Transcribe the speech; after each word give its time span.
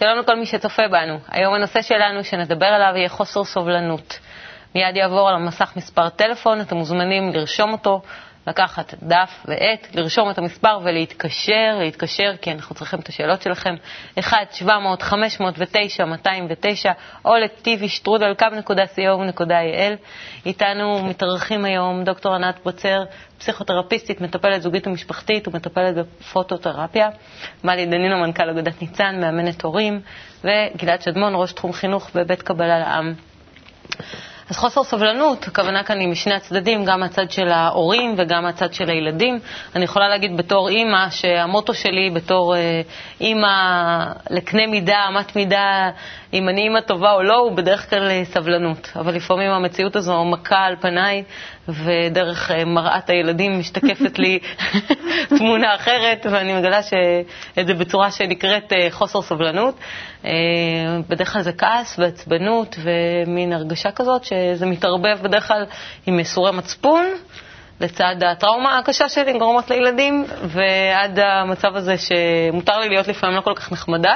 שלום 0.00 0.18
לכל 0.18 0.36
מי 0.36 0.46
שצופה 0.46 0.82
בנו. 0.88 1.18
היום 1.28 1.54
הנושא 1.54 1.82
שלנו 1.82 2.24
שנדבר 2.24 2.66
עליו 2.66 2.92
יהיה 2.96 3.08
חוסר 3.08 3.44
סובלנות. 3.44 4.18
מיד 4.74 4.96
יעבור 4.96 5.28
על 5.28 5.34
המסך 5.34 5.72
מספר 5.76 6.08
טלפון, 6.08 6.60
אתם 6.60 6.76
מוזמנים 6.76 7.32
לרשום 7.32 7.72
אותו, 7.72 8.02
לקחת 8.46 8.94
דף 9.02 9.30
ועט, 9.44 9.88
לרשום 9.94 10.30
את 10.30 10.38
המספר 10.38 10.78
ולהתקשר, 10.84 11.76
להתקשר 11.80 12.32
כי 12.42 12.52
אנחנו 12.52 12.74
צריכים 12.74 13.00
את 13.00 13.08
השאלות 13.08 13.42
שלכם, 13.42 13.74
1-700-509-209 14.18 14.22
או 17.24 17.34
ל-tvstrudel.co.il. 17.36 19.96
איתנו 20.46 21.04
מתארחים 21.04 21.64
היום 21.64 22.04
דוקטור 22.04 22.34
ענת 22.34 22.60
בוצר, 22.64 23.04
פסיכותרפיסטית, 23.38 24.20
מטפלת 24.20 24.62
זוגית 24.62 24.86
ומשפחתית 24.86 25.48
ומטפלת 25.48 25.94
בפוטותרפיה, 25.94 27.08
מלי 27.64 27.86
דנינו, 27.86 28.16
מנכ"ל 28.18 28.50
אגודת 28.50 28.82
ניצן, 28.82 29.20
מאמנת 29.20 29.62
הורים, 29.62 30.00
וגלעד 30.44 31.02
שדמון, 31.02 31.32
ראש 31.36 31.52
תחום 31.52 31.72
חינוך 31.72 32.10
בבית 32.14 32.42
קבלה 32.42 32.78
לעם. 32.78 33.14
אז 34.50 34.56
חוסר 34.56 34.84
סבלנות, 34.84 35.46
הכוונה 35.48 35.82
כאן 35.82 36.00
היא 36.00 36.08
משני 36.08 36.34
הצדדים, 36.34 36.84
גם 36.84 37.00
מהצד 37.00 37.30
של 37.30 37.48
ההורים 37.48 38.14
וגם 38.18 38.42
מהצד 38.42 38.74
של 38.74 38.90
הילדים. 38.90 39.38
אני 39.76 39.84
יכולה 39.84 40.08
להגיד 40.08 40.36
בתור 40.36 40.68
אימא, 40.68 41.10
שהמוטו 41.10 41.74
שלי 41.74 42.10
בתור 42.14 42.56
אה, 42.56 42.80
אימא 43.20 43.48
לקנה 44.30 44.66
מידה, 44.66 44.98
אמת 45.08 45.36
מידה, 45.36 45.90
אם 46.32 46.48
אני 46.48 46.60
אימא 46.62 46.80
טובה 46.80 47.12
או 47.12 47.22
לא, 47.22 47.36
הוא 47.36 47.52
בדרך 47.56 47.90
כלל 47.90 48.10
אה, 48.10 48.22
סבלנות. 48.24 48.92
אבל 48.96 49.14
לפעמים 49.14 49.50
המציאות 49.50 49.96
הזו 49.96 50.24
מכה 50.24 50.58
על 50.58 50.76
פניי, 50.80 51.24
ודרך 51.68 52.50
אה, 52.50 52.64
מראת 52.64 53.10
הילדים 53.10 53.58
משתקפת 53.58 54.18
לי 54.18 54.38
תמונה 55.38 55.74
אחרת, 55.74 56.26
ואני 56.30 56.52
מגלה 56.52 56.80
את 57.60 57.66
זה 57.66 57.74
בצורה 57.74 58.10
שנקראת 58.10 58.72
חוסר 58.90 59.22
סבלנות. 59.22 59.74
בדרך 61.08 61.32
כלל 61.32 61.42
זה 61.42 61.52
כעס 61.52 61.98
ועצבנות 61.98 62.76
ומין 62.82 63.52
הרגשה 63.52 63.90
כזאת 63.90 64.24
שזה 64.24 64.66
מתערבב 64.66 65.18
בדרך 65.22 65.48
כלל 65.48 65.64
עם 66.06 66.16
מסורי 66.16 66.52
מצפון. 66.52 67.06
לצד 67.80 68.16
הטראומה 68.26 68.78
הקשה 68.78 69.08
שלי 69.08 69.38
גורמות 69.38 69.70
לילדים, 69.70 70.24
ועד 70.42 71.18
המצב 71.18 71.76
הזה 71.76 71.94
שמותר 71.98 72.78
לי 72.78 72.88
להיות 72.88 73.08
לפעמים 73.08 73.36
לא 73.36 73.40
כל 73.40 73.54
כך 73.54 73.72
נחמדה. 73.72 74.14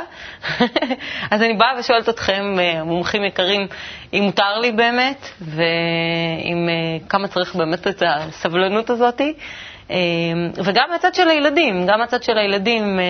אז 1.31 1.43
אני 1.43 1.55
באה 1.55 1.73
ושואלת 1.79 2.09
אתכם, 2.09 2.55
אה, 2.59 2.85
מומחים 2.85 3.25
יקרים, 3.25 3.67
אם 4.13 4.23
מותר 4.23 4.59
לי 4.61 4.73
באמת, 4.73 5.29
ואם 5.41 6.69
אה, 6.69 7.09
כמה 7.09 7.29
צריך 7.29 7.55
באמת 7.55 7.87
את 7.87 8.03
הסבלנות 8.07 8.91
הזאתי. 8.91 9.35
אמ, 9.91 10.51
וגם 10.65 10.85
מהצד 10.91 11.15
של 11.15 11.29
הילדים, 11.29 11.87
גם 11.87 11.99
מהצד 11.99 12.23
של 12.23 12.39
הילדים, 12.39 12.99
אה, 12.99 13.05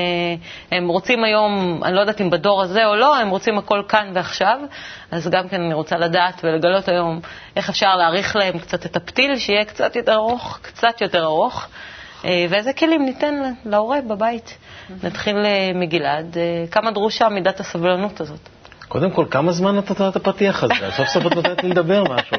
הם 0.77 0.89
רוצים 0.89 1.25
היום, 1.25 1.81
אני 1.85 1.95
לא 1.95 2.01
יודעת 2.01 2.21
אם 2.21 2.31
בדור 2.31 2.63
הזה 2.63 2.87
או 2.87 2.97
לא, 2.97 3.17
הם 3.17 3.29
רוצים 3.29 3.59
הכל 3.59 3.83
כאן 3.89 4.11
ועכשיו, 4.15 4.59
אז 5.11 5.29
גם 5.29 5.49
כן 5.49 5.61
אני 5.61 5.75
רוצה 5.75 5.97
לדעת 5.97 6.41
ולגלות 6.45 6.89
היום 6.89 7.21
איך 7.57 7.69
אפשר 7.69 7.97
להאריך 7.97 8.37
להם 8.37 8.59
קצת 8.59 8.87
את 8.87 8.97
הפתיל, 8.97 9.39
שיהיה 9.39 9.65
קצת 9.65 9.97
יותר 9.97 10.15
ארוך, 10.15 10.59
קצת 10.63 11.01
יותר 11.01 11.25
ארוך, 11.25 11.67
אה, 12.25 12.47
ואיזה 12.51 12.73
כלים 12.73 13.05
ניתן 13.05 13.35
להורה 13.65 14.01
בבית. 14.01 14.59
נתחיל 15.03 15.37
אה, 15.37 15.71
מגלעד, 15.75 16.37
כמה 16.71 16.91
דרושה 16.91 17.29
מידת 17.29 17.61
הסבלנות 17.61 18.21
הזאת. 18.21 18.49
קודם 18.89 19.11
כל, 19.11 19.25
כמה 19.31 19.53
זמן 19.53 19.77
נתת 19.77 20.01
את 20.01 20.17
הפתיח 20.17 20.65
הזה? 20.65 20.91
סוף 20.97 21.09
סוף 21.09 21.27
את 21.27 21.35
נותנת 21.35 21.63
לי 21.63 21.69
לדבר 21.69 22.05
משהו. 22.05 22.37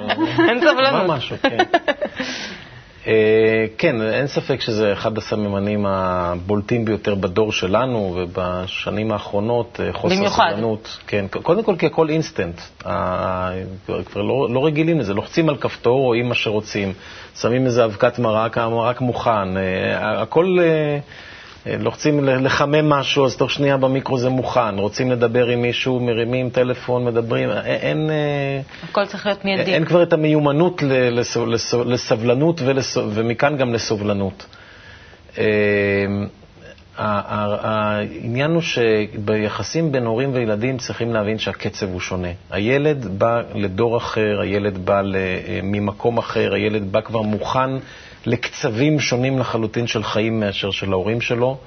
אין 0.50 0.60
סבלנות. 0.60 1.08
מה 1.08 1.16
משהו, 1.16 1.38
כן. 1.42 1.58
אה, 3.08 3.66
כן, 3.78 4.02
אין 4.02 4.28
ספק 4.28 4.62
שזה 4.62 4.94
אחד 4.94 5.18
הסממנים 5.18 5.86
הבולטים 5.86 6.86
ביותר 6.86 7.16
בדור 7.16 7.52
שלנו 7.52 8.16
ובשנים 8.18 9.12
האחרונות, 9.12 9.80
אה, 9.84 9.94
חוסר 9.94 10.16
במיוחד. 10.16 10.50
סבלנות. 10.52 10.98
כן, 11.08 11.26
קודם 11.44 11.64
כל 11.64 11.76
כי 11.80 11.86
הכל 11.86 12.10
אינסטנט. 12.10 12.62
כבר 14.06 14.22
לא, 14.22 14.48
לא 14.50 14.66
רגילים 14.66 15.00
לזה, 15.00 15.14
לוחצים 15.14 15.50
על 15.50 15.58
כפתור, 15.58 16.02
רואים 16.02 16.30
מה 16.30 16.36
שרוצים, 16.36 16.94
שמים 17.40 17.66
איזה 17.66 17.86
אבקת 17.86 18.20
מרק, 18.20 18.58
המרק 18.58 19.02
מוכן, 19.02 19.58
אה, 19.58 20.22
הכל... 20.22 20.58
לוחצים 21.66 22.24
לחמם 22.24 22.90
משהו, 22.90 23.26
אז 23.26 23.36
תוך 23.38 23.52
שנייה 23.52 23.78
במיקרו 23.78 24.18
זה 24.18 24.30
מוכן. 24.30 24.78
רוצים 24.80 25.12
לדבר 25.12 25.48
עם 25.48 25.62
מישהו, 25.62 26.00
מרימים 26.00 26.50
טלפון, 26.50 27.06
מדברים. 27.06 27.50
אין... 27.52 28.10
אה, 28.10 28.62
הכל 28.90 29.06
צריך 29.06 29.26
להיות 29.26 29.46
מיידי. 29.46 29.74
אין 29.74 29.86
כבר 29.86 30.04
את 30.04 30.14
המיומנות 30.14 30.84
לסבלנות 31.86 32.62
ומכאן 33.14 33.58
גם 33.58 33.74
לסובלנות. 33.74 34.46
אה, 35.38 35.46
העניין 36.98 38.52
הוא 38.52 38.62
שביחסים 38.62 39.92
בין 39.92 40.06
הורים 40.06 40.30
וילדים 40.34 40.78
צריכים 40.78 41.14
להבין 41.14 41.38
שהקצב 41.40 41.90
הוא 41.92 42.00
שונה. 42.00 42.28
הילד 42.52 43.06
בא 43.20 43.42
לדור 43.56 43.98
אחר, 43.98 44.40
הילד 44.42 44.78
בא 44.86 45.02
ממקום 45.64 46.18
אחר, 46.18 46.54
הילד 46.54 46.92
בא 46.92 47.02
כבר 47.02 47.22
מוכן 47.22 47.70
לקצבים 48.26 49.00
שונים 49.00 49.40
לחלוטין 49.40 49.88
של 49.88 50.04
חיים 50.04 50.40
מאשר 50.40 50.72
של 50.72 50.92
ההורים 50.92 51.22
שלו. 51.22 51.58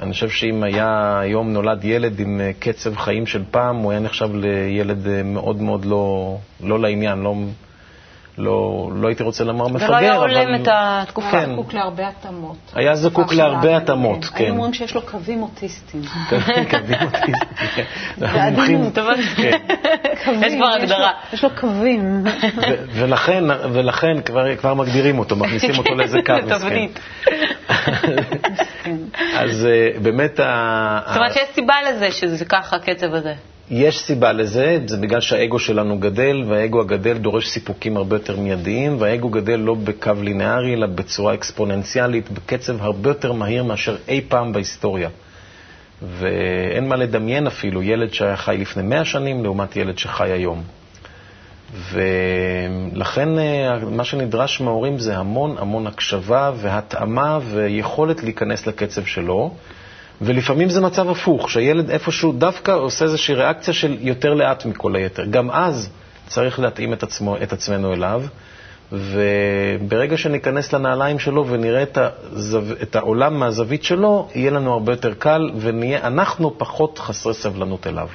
אני 0.00 0.12
חושב 0.12 0.28
שאם 0.28 0.62
היה 0.62 1.18
היום 1.20 1.52
נולד 1.52 1.84
ילד 1.84 2.20
עם 2.20 2.40
אה, 2.40 2.50
קצב 2.58 2.96
חיים 2.96 3.26
של 3.26 3.42
פעם, 3.50 3.76
הוא 3.76 3.90
היה 3.90 4.00
נחשב 4.00 4.34
לילד 4.34 5.06
אה, 5.08 5.22
מאוד 5.22 5.62
מאוד 5.62 5.84
לא, 5.84 6.36
לא 6.60 6.78
לעניין, 6.80 7.18
לא, 7.18 7.34
לא, 8.38 8.88
לא 8.94 9.08
הייתי 9.08 9.22
רוצה 9.22 9.44
לומר 9.44 9.68
מפגר, 9.68 9.86
אבל... 9.86 9.94
ולא 9.94 9.96
היה 9.96 10.14
הולם 10.14 10.54
את 10.54 10.68
התקופה. 10.72 11.30
כן. 11.30 11.52
זקוק 11.52 11.72
להרבה 11.74 12.08
התאמות. 12.08 12.56
היה 12.74 12.94
זקוק 12.94 13.32
להרבה 13.32 13.76
התאמות, 13.76 14.24
כן. 14.24 14.44
היו 14.44 14.52
אומרים 14.52 14.74
שיש 14.74 14.94
לו 14.94 15.02
קווים 15.02 15.42
אוטיסטיים. 15.42 16.02
קווים 16.70 16.94
אוטיסטיים, 17.02 17.34
כן. 19.36 19.58
יש 20.46 20.54
כבר 20.54 20.66
הגדרה. 20.66 21.10
יש 21.32 21.44
לו 21.44 21.50
קווים. 21.60 22.24
ולכן 23.72 24.20
כבר 24.58 24.74
מגדירים 24.74 25.18
אותו, 25.18 25.36
מכניסים 25.36 25.78
אותו 25.78 25.94
לאיזה 25.94 26.18
קו. 26.26 26.32
אז 29.40 29.66
אה, 29.66 30.00
באמת... 30.02 30.36
זאת 30.36 31.16
אומרת 31.16 31.32
שיש 31.32 31.48
סיבה 31.54 31.74
לזה 31.88 32.10
שזה 32.10 32.44
ככה, 32.44 32.76
הקצב 32.76 33.14
הזה. 33.14 33.34
יש 33.70 33.98
סיבה 33.98 34.32
לזה, 34.32 34.78
זה 34.86 34.96
בגלל 34.96 35.20
שהאגו 35.20 35.58
שלנו 35.58 35.98
גדל, 35.98 36.44
והאגו 36.46 36.80
הגדל 36.80 37.18
דורש 37.18 37.48
סיפוקים 37.48 37.96
הרבה 37.96 38.16
יותר 38.16 38.36
מיידיים, 38.40 38.96
והאגו 39.00 39.28
גדל 39.28 39.56
לא 39.56 39.74
בקו 39.74 40.12
לינארי, 40.22 40.74
אלא 40.74 40.86
בצורה 40.86 41.34
אקספוננציאלית, 41.34 42.30
בקצב 42.30 42.82
הרבה 42.82 43.10
יותר 43.10 43.32
מהיר 43.32 43.64
מאשר 43.64 43.96
אי 44.08 44.20
פעם 44.28 44.52
בהיסטוריה. 44.52 45.08
ואין 46.02 46.88
מה 46.88 46.96
לדמיין 46.96 47.46
אפילו 47.46 47.82
ילד 47.82 48.12
שהיה 48.12 48.36
חי 48.36 48.56
לפני 48.60 48.82
100 48.82 49.04
שנים 49.04 49.44
לעומת 49.44 49.76
ילד 49.76 49.98
שחי 49.98 50.30
היום. 50.30 50.62
ולכן 51.92 53.38
אה, 53.38 53.78
מה 53.90 54.04
שנדרש 54.04 54.60
מההורים 54.60 54.98
זה 54.98 55.16
המון 55.16 55.56
המון 55.58 55.86
הקשבה 55.86 56.52
והתאמה 56.56 57.38
ויכולת 57.52 58.22
להיכנס 58.22 58.66
לקצב 58.66 59.04
שלו. 59.04 59.54
ולפעמים 60.20 60.68
זה 60.68 60.80
מצב 60.80 61.10
הפוך, 61.10 61.50
שהילד 61.50 61.90
איפשהו 61.90 62.32
דווקא 62.32 62.70
עושה 62.70 63.04
איזושהי 63.04 63.34
ריאקציה 63.34 63.74
של 63.74 63.96
יותר 64.00 64.34
לאט 64.34 64.66
מכל 64.66 64.96
היתר. 64.96 65.24
גם 65.24 65.50
אז 65.50 65.90
צריך 66.26 66.60
להתאים 66.60 66.92
את, 66.92 67.02
עצמו, 67.02 67.36
את 67.42 67.52
עצמנו 67.52 67.92
אליו, 67.92 68.22
וברגע 68.92 70.16
שניכנס 70.16 70.72
לנעליים 70.72 71.18
שלו 71.18 71.46
ונראה 71.46 71.82
את, 71.82 71.98
הזו, 71.98 72.60
את 72.82 72.96
העולם 72.96 73.40
מהזווית 73.40 73.84
שלו, 73.84 74.28
יהיה 74.34 74.50
לנו 74.50 74.72
הרבה 74.72 74.92
יותר 74.92 75.14
קל 75.14 75.50
ונהיה 75.60 76.06
אנחנו 76.06 76.58
פחות 76.58 76.98
חסרי 76.98 77.34
סבלנות 77.34 77.86
אליו. 77.86 78.08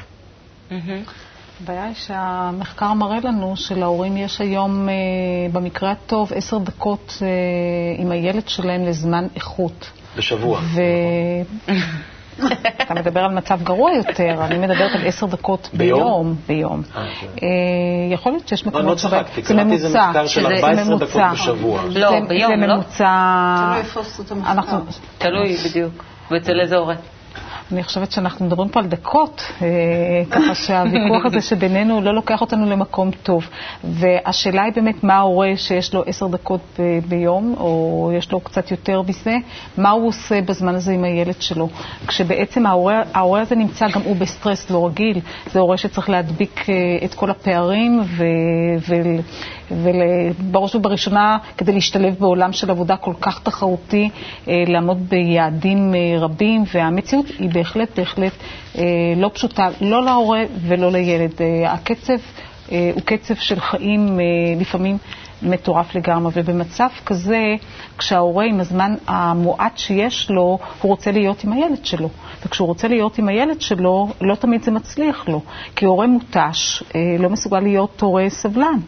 הבעיה 1.64 1.86
היא 1.86 1.96
שהמחקר 1.96 2.94
מראה 2.94 3.20
לנו 3.24 3.58
שלהורים 3.58 4.18
יש 4.18 4.42
היום, 4.42 4.90
אה, 4.90 4.94
במקרה 5.52 5.92
הטוב, 5.92 6.34
עשר 6.36 6.58
דקות 6.58 7.18
אה, 7.22 7.28
עם 8.04 8.12
הילד 8.12 8.48
שלהם 8.48 8.86
לזמן 8.86 9.28
איכות. 9.36 9.92
בשבוע. 10.18 10.60
ו... 10.76 10.82
אתה 12.82 12.94
מדבר 12.94 13.20
על 13.20 13.32
מצב 13.32 13.64
גרוע 13.64 13.92
יותר, 13.92 14.46
אני 14.46 14.58
מדברת 14.58 14.96
על 14.96 15.08
עשר 15.08 15.26
דקות 15.26 15.70
ביום. 15.74 16.36
ביום. 16.48 16.82
אה, 16.96 17.06
כן. 17.20 17.28
אה, 17.28 18.14
יכול 18.14 18.32
להיות 18.32 18.48
שיש 18.48 18.66
מקומות 18.66 19.00
שבהם... 19.00 19.14
לא 19.14 19.24
צחקתי, 19.24 19.42
קראתי 19.42 19.72
איזה 19.72 20.00
מחקר 20.00 20.28
של 20.28 20.46
14 20.48 20.98
דקות 20.98 21.22
בשבוע. 21.34 21.82
לא, 21.90 22.20
ביום, 22.28 22.52
לא? 22.52 22.68
זה 22.68 22.68
ממוצע... 22.68 23.56
תלוי 23.58 23.80
איפה 23.80 24.00
עשו 24.00 24.24
את 24.24 24.32
המחקר. 24.32 24.80
תלוי 25.18 25.56
בדיוק. 25.70 26.04
ואצל 26.32 26.60
איזה 26.60 26.76
הורה. 26.76 26.96
אני 27.74 27.84
חושבת 27.84 28.12
שאנחנו 28.12 28.46
מדברים 28.46 28.70
פה 28.70 28.80
על 28.80 28.86
דקות, 28.88 29.42
אה, 29.62 29.68
ככה 30.32 30.56
שהוויכוח 30.56 31.26
הזה 31.26 31.42
שבינינו 31.42 32.02
לא 32.02 32.14
לוקח 32.14 32.42
אותנו 32.42 32.70
למקום 32.70 33.12
טוב. 33.24 33.50
והשאלה 33.84 34.64
היא 34.64 34.74
באמת 34.74 35.04
מה 35.04 35.14
ההורה 35.14 35.52
שיש 35.56 35.94
לו 35.94 36.04
עשר 36.06 36.28
דקות 36.28 36.80
ביום, 37.08 37.56
או 37.58 38.12
יש 38.18 38.32
לו 38.32 38.40
קצת 38.40 38.72
יותר 38.72 39.02
מזה, 39.02 39.38
מה 39.78 39.90
הוא 39.90 40.08
עושה 40.08 40.42
בזמן 40.42 40.76
הזה 40.76 40.92
עם 40.92 41.04
הילד 41.04 41.42
שלו. 41.42 41.70
כשבעצם 42.08 42.66
ההורה, 42.66 43.02
ההורה 43.14 43.42
הזה 43.42 43.56
נמצא 43.56 43.88
גם 43.88 44.02
הוא 44.02 44.16
בסטרס 44.16 44.70
לא 44.70 44.88
רגיל, 44.88 45.20
זה 45.52 45.60
הורה 45.60 45.78
שצריך 45.78 46.10
להדביק 46.10 46.70
אה, 46.70 46.76
את 47.06 47.14
כל 47.14 47.30
הפערים. 47.30 48.02
ובראש 49.72 50.76
ובראשונה, 50.76 51.38
כדי 51.58 51.72
להשתלב 51.72 52.16
בעולם 52.20 52.54
של 52.54 52.72
עבודה 52.72 52.98
כל 52.98 53.14
כך 53.22 53.40
תחרותי, 53.44 54.10
אה, 54.48 54.64
לעמוד 54.68 55.10
ביעדים 55.10 55.94
רבים, 56.20 56.64
והמציאות 56.74 57.26
היא 57.40 57.50
בהחלט, 57.62 58.00
בהחלט 58.00 58.34
אה, 58.78 58.84
לא 59.18 59.30
פשוטה, 59.34 59.68
לא 59.82 60.06
להורה 60.06 60.42
ולא 60.68 60.92
לילד. 60.92 61.32
אה, 61.42 61.72
הקצב 61.74 62.14
אה, 62.72 62.92
הוא 62.94 63.02
קצב 63.06 63.36
של 63.36 63.60
חיים 63.60 64.20
אה, 64.20 64.26
לפעמים 64.62 64.98
מטורף 65.42 65.96
לגמרי, 65.96 66.32
ובמצב 66.36 66.88
כזה, 67.06 67.56
כשההורה 68.02 68.46
עם 68.46 68.60
הזמן 68.60 68.96
המועט 69.08 69.78
שיש 69.78 70.30
לו, 70.30 70.60
הוא 70.82 70.90
רוצה 70.90 71.12
להיות 71.12 71.44
עם 71.44 71.54
הילד 71.54 71.86
שלו. 71.86 72.10
וכשהוא 72.46 72.68
רוצה 72.68 72.88
להיות 72.88 73.18
עם 73.18 73.28
הילד 73.28 73.62
שלו, 73.62 74.08
לא 74.22 74.36
תמיד 74.36 74.64
זה 74.64 74.72
מצליח 74.72 75.28
לו. 75.30 75.42
כי 75.76 75.86
הורה 75.86 76.08
מותש 76.08 76.84
אה, 76.96 77.00
לא 77.20 77.30
מסוגל 77.30 77.60
להיות 77.60 78.02
הורה 78.02 78.30
סבלן, 78.30 78.80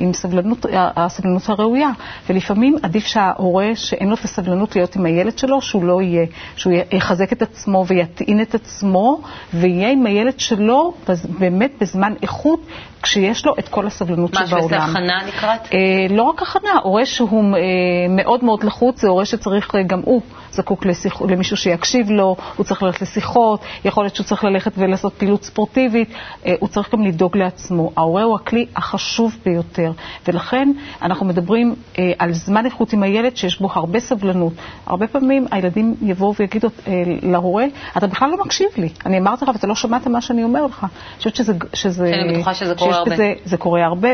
עם 0.00 0.12
סבלנות, 0.12 0.66
הסבלנות 0.72 1.48
הראויה. 1.48 1.90
ולפעמים 2.28 2.76
עדיף 2.82 3.06
שההורה 3.06 3.70
שאין 3.74 4.08
לו 4.08 4.14
את 4.14 4.24
הסבלנות 4.24 4.76
להיות 4.76 4.96
עם 4.96 5.06
הילד 5.06 5.38
שלו, 5.38 5.60
שהוא 5.60 5.84
לא 5.84 6.02
יהיה, 6.02 6.26
שהוא 6.56 6.72
יחזק 6.92 7.32
את 7.32 7.42
עצמו 7.42 7.84
ויטעין 7.86 8.40
את 8.40 8.54
עצמו, 8.54 9.20
ויהיה 9.54 9.90
עם 9.90 10.06
הילד 10.06 10.40
שלו 10.40 10.94
באמת 11.38 11.72
בזמן 11.80 12.14
איכות, 12.22 12.60
כשיש 13.02 13.46
לו 13.46 13.54
את 13.58 13.68
כל 13.68 13.86
הסבלנות 13.86 14.34
שבעולם. 14.34 14.54
מה, 14.54 14.62
שזה 14.62 14.76
הכנה 14.76 15.18
לקראת? 15.26 15.60
אה, 15.74 16.06
לא 16.10 16.22
רק 16.22 16.42
הכנה, 16.42 16.70
הורה 16.82 17.06
שהוא 17.06 17.56
אה, 17.56 17.60
מאוד 18.08 18.44
מאוד 18.44 18.57
לחוץ, 18.64 19.00
זה 19.00 19.08
הורה 19.08 19.24
שצריך 19.24 19.74
גם 19.86 20.00
הוא. 20.04 20.22
זקוק 20.58 20.86
לשיח, 20.86 21.22
למישהו 21.22 21.56
שיקשיב 21.56 22.10
לו, 22.10 22.36
הוא 22.56 22.64
צריך 22.64 22.82
ללכת 22.82 23.02
לשיחות, 23.02 23.60
יכול 23.84 24.04
להיות 24.04 24.14
שהוא 24.14 24.24
צריך 24.26 24.44
ללכת 24.44 24.72
ולעשות 24.76 25.14
פעילות 25.14 25.44
ספורטיבית, 25.44 26.08
אה, 26.46 26.54
הוא 26.60 26.68
צריך 26.68 26.92
גם 26.92 27.02
לדאוג 27.02 27.36
לעצמו. 27.36 27.92
ההורה 27.96 28.22
הוא 28.22 28.34
הכלי 28.34 28.66
החשוב 28.76 29.36
ביותר, 29.44 29.92
ולכן 30.28 30.72
אנחנו 31.02 31.26
מדברים 31.26 31.74
אה, 31.98 32.12
על 32.18 32.32
זמן 32.32 32.66
איכות 32.66 32.92
עם 32.92 33.02
הילד 33.02 33.36
שיש 33.36 33.60
בו 33.60 33.68
הרבה 33.74 34.00
סבלנות. 34.00 34.52
הרבה 34.86 35.06
פעמים 35.06 35.46
הילדים 35.50 35.94
יבואו 36.02 36.34
ויגידו 36.34 36.68
אה, 36.86 37.02
להורה, 37.22 37.64
אתה 37.96 38.06
בכלל 38.06 38.30
לא 38.30 38.44
מקשיב 38.44 38.68
לי, 38.76 38.88
אני 39.06 39.18
אמרתי 39.18 39.44
לך 39.44 39.50
ואתה 39.54 39.66
לא 39.66 39.74
שמעת 39.74 40.06
מה 40.06 40.20
שאני 40.20 40.44
אומר 40.44 40.66
לך. 40.66 40.84
אני 40.84 41.18
חושבת 41.18 41.36
שזה... 41.36 41.52
שזה 41.74 42.10
אני 42.14 42.34
בטוחה 42.34 42.54
שזה 42.54 42.74
קורה 42.74 42.96
הרבה. 42.96 43.10
בזה, 43.14 43.32
זה 43.44 43.56
קורה 43.56 43.84
הרבה, 43.84 44.08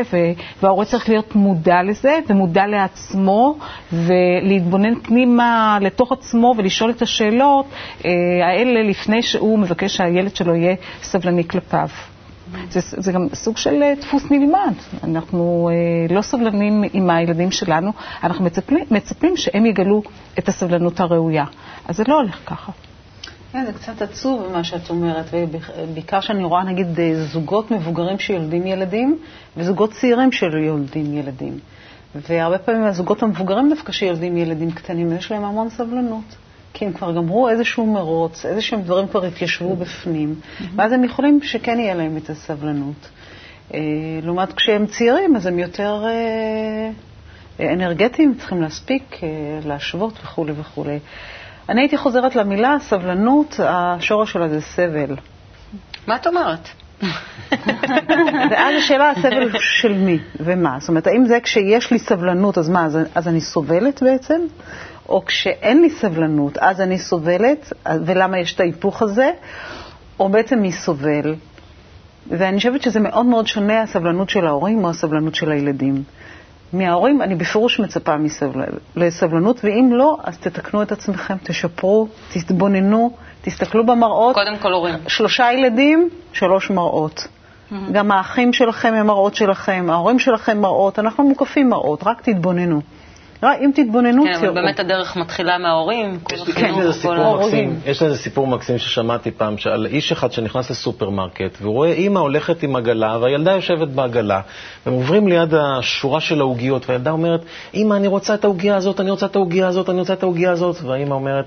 וההורה 0.61 0.85
צריך 0.85 1.09
להיות 1.09 1.35
מודע 1.35 1.83
לזה, 1.83 2.19
ומודע 2.29 2.67
לעצמו, 2.67 3.57
ולהתבונן 3.93 4.99
פנימה 4.99 5.77
לתוך 5.81 6.11
עצמו. 6.11 6.34
עצמו 6.35 6.53
ולשאול 6.57 6.91
את 6.91 7.01
השאלות 7.01 7.65
אה, 8.05 8.11
האלה 8.47 8.83
לפני 8.83 9.23
שהוא 9.23 9.59
מבקש 9.59 9.97
שהילד 9.97 10.35
שלו 10.35 10.55
יהיה 10.55 10.75
סבלני 11.03 11.47
כלפיו. 11.47 11.87
זה, 12.69 12.79
זה 12.81 13.11
גם 13.11 13.27
סוג 13.33 13.57
של 13.57 13.83
אה, 13.83 13.93
דפוס 14.01 14.23
נלמד. 14.31 14.73
אנחנו 15.03 15.69
אה, 15.71 16.15
לא 16.15 16.21
סבלנים 16.21 16.83
עם 16.93 17.09
הילדים 17.09 17.51
שלנו, 17.51 17.91
אנחנו 18.23 18.45
מצפים, 18.45 18.77
מצפים 18.91 19.37
שהם 19.37 19.65
יגלו 19.65 20.01
את 20.39 20.47
הסבלנות 20.47 20.99
הראויה. 20.99 21.45
אז 21.87 21.95
זה 21.97 22.03
לא 22.07 22.15
הולך 22.15 22.39
ככה. 22.45 22.71
כן, 23.51 23.65
זה 23.65 23.73
קצת 23.73 24.01
עצוב 24.01 24.51
מה 24.53 24.63
שאת 24.63 24.89
אומרת, 24.89 25.25
ובעיקר 25.31 26.19
שאני 26.19 26.43
רואה 26.43 26.63
נגיד 26.63 26.87
זוגות 27.31 27.71
מבוגרים 27.71 28.19
שיולדים 28.19 28.67
ילדים 28.67 29.17
וזוגות 29.57 29.91
צעירים 29.91 30.31
שיולדים 30.31 31.17
ילדים. 31.17 31.59
והרבה 32.29 32.57
פעמים 32.57 32.83
הזוגות 32.83 33.23
המבוגרים 33.23 33.69
דווקא 33.69 33.91
שילדים 33.91 34.37
ילדים 34.37 34.71
קטנים, 34.71 35.11
יש 35.11 35.31
להם 35.31 35.43
המון 35.43 35.69
סבלנות. 35.69 36.35
כי 36.73 36.85
הם 36.85 36.93
כבר 36.93 37.11
גמרו 37.15 37.49
איזשהו 37.49 37.85
מרוץ, 37.85 38.45
איזשהם 38.45 38.81
דברים 38.81 39.07
כבר 39.07 39.25
התיישבו 39.25 39.75
בפנים, 39.75 40.35
mm-hmm. 40.35 40.63
ואז 40.75 40.91
הם 40.91 41.03
יכולים 41.03 41.39
שכן 41.43 41.79
יהיה 41.79 41.95
להם 41.95 42.17
את 42.17 42.29
הסבלנות. 42.29 43.09
אה, 43.73 43.79
לעומת 44.23 44.53
כשהם 44.53 44.85
צעירים, 44.87 45.35
אז 45.35 45.45
הם 45.45 45.59
יותר 45.59 46.03
אה, 47.59 47.73
אנרגטיים, 47.73 48.35
צריכים 48.39 48.61
להספיק, 48.61 49.19
אה, 49.23 49.29
להשוות 49.65 50.13
וכולי 50.23 50.53
וכולי. 50.57 50.99
אני 51.69 51.81
הייתי 51.81 51.97
חוזרת 51.97 52.35
למילה 52.35 52.77
סבלנות, 52.79 53.59
השורש 53.59 54.31
שלה 54.31 54.49
זה 54.49 54.61
סבל. 54.61 55.15
מה 56.07 56.15
את 56.15 56.27
אומרת? 56.27 56.69
ואז 58.51 58.75
השאלה, 58.77 59.09
הסבל 59.09 59.59
של 59.59 59.93
מי 59.93 60.19
ומה? 60.39 60.77
זאת 60.79 60.89
אומרת, 60.89 61.07
האם 61.07 61.25
זה 61.25 61.39
כשיש 61.43 61.91
לי 61.91 61.99
סבלנות, 61.99 62.57
אז 62.57 62.69
מה, 62.69 62.85
אז, 62.85 62.97
אז 63.15 63.27
אני 63.27 63.41
סובלת 63.41 64.03
בעצם? 64.03 64.41
או 65.09 65.25
כשאין 65.25 65.81
לי 65.81 65.89
סבלנות, 65.89 66.57
אז 66.57 66.81
אני 66.81 66.99
סובלת, 66.99 67.73
ולמה 68.05 68.39
יש 68.39 68.55
את 68.55 68.59
ההיפוך 68.59 69.01
הזה? 69.01 69.31
או 70.19 70.29
בעצם 70.29 70.59
מי 70.59 70.71
סובל? 70.71 71.35
ואני 72.27 72.57
חושבת 72.57 72.81
שזה 72.81 72.99
מאוד 72.99 73.25
מאוד 73.25 73.47
שונה 73.47 73.81
הסבלנות 73.81 74.29
של 74.29 74.47
ההורים 74.47 74.83
או 74.83 74.89
הסבלנות 74.89 75.35
של 75.35 75.51
הילדים. 75.51 76.03
מההורים 76.73 77.21
אני 77.21 77.35
בפירוש 77.35 77.79
מצפה 77.79 78.17
מסבל... 78.17 78.65
לסבלנות, 78.95 79.59
ואם 79.63 79.89
לא, 79.93 80.17
אז 80.23 80.37
תתקנו 80.37 80.81
את 80.81 80.91
עצמכם, 80.91 81.35
תשפרו, 81.43 82.07
תתבוננו, 82.33 83.11
תסתכלו 83.45 83.85
במראות. 83.85 84.35
קודם 84.35 84.57
כל 84.57 84.71
הורים. 84.71 84.95
שלושה 85.07 85.51
ילדים, 85.53 86.09
שלוש 86.33 86.69
מראות. 86.69 87.19
Mm-hmm. 87.19 87.75
גם 87.91 88.11
האחים 88.11 88.53
שלכם 88.53 88.93
הם 88.93 89.07
מראות 89.07 89.35
שלכם, 89.35 89.85
ההורים 89.89 90.19
שלכם 90.19 90.61
מראות, 90.61 90.99
אנחנו 90.99 91.23
מוקפים 91.23 91.69
מראות, 91.69 92.03
רק 92.03 92.21
תתבוננו. 92.21 92.81
אם 93.43 93.71
תתבוננו, 93.75 94.23
תראו. 94.23 94.35
כן, 94.39 94.45
אבל 94.45 94.53
באמת 94.53 94.79
הדרך 94.79 95.17
מתחילה 95.17 95.57
מההורים, 95.57 96.19
ההורים. 97.05 97.79
יש 97.85 98.01
לזה 98.01 98.17
סיפור 98.17 98.47
מקסים 98.47 98.77
ששמעתי 98.77 99.31
פעם, 99.31 99.55
על 99.71 99.85
איש 99.85 100.11
אחד 100.11 100.31
שנכנס 100.31 100.71
לסופרמרקט, 100.71 101.57
והוא 101.61 101.73
רואה 101.73 101.91
אימא 101.91 102.19
הולכת 102.19 102.63
עם 102.63 102.75
עגלה, 102.75 103.17
והילדה 103.21 103.51
יושבת 103.51 103.87
בעגלה, 103.87 104.41
והם 104.85 104.95
עוברים 104.95 105.27
ליד 105.27 105.53
השורה 105.53 106.21
של 106.21 106.39
העוגיות, 106.39 106.89
והילדה 106.89 107.11
אומרת, 107.11 107.41
אימא, 107.73 107.93
אני 107.93 108.07
רוצה 108.07 108.33
את 108.33 108.43
העוגיה 108.43 108.75
הזאת, 108.75 108.99
אני 108.99 109.11
רוצה 109.11 109.25
את 109.25 109.35
העוגיה 109.35 109.67
הזאת, 109.67 109.89
אני 109.89 109.99
רוצה 109.99 110.13
את 110.13 110.23
העוגיה 110.23 110.51
הזאת, 110.51 110.81
והאימא 110.81 111.13
אומרת, 111.13 111.45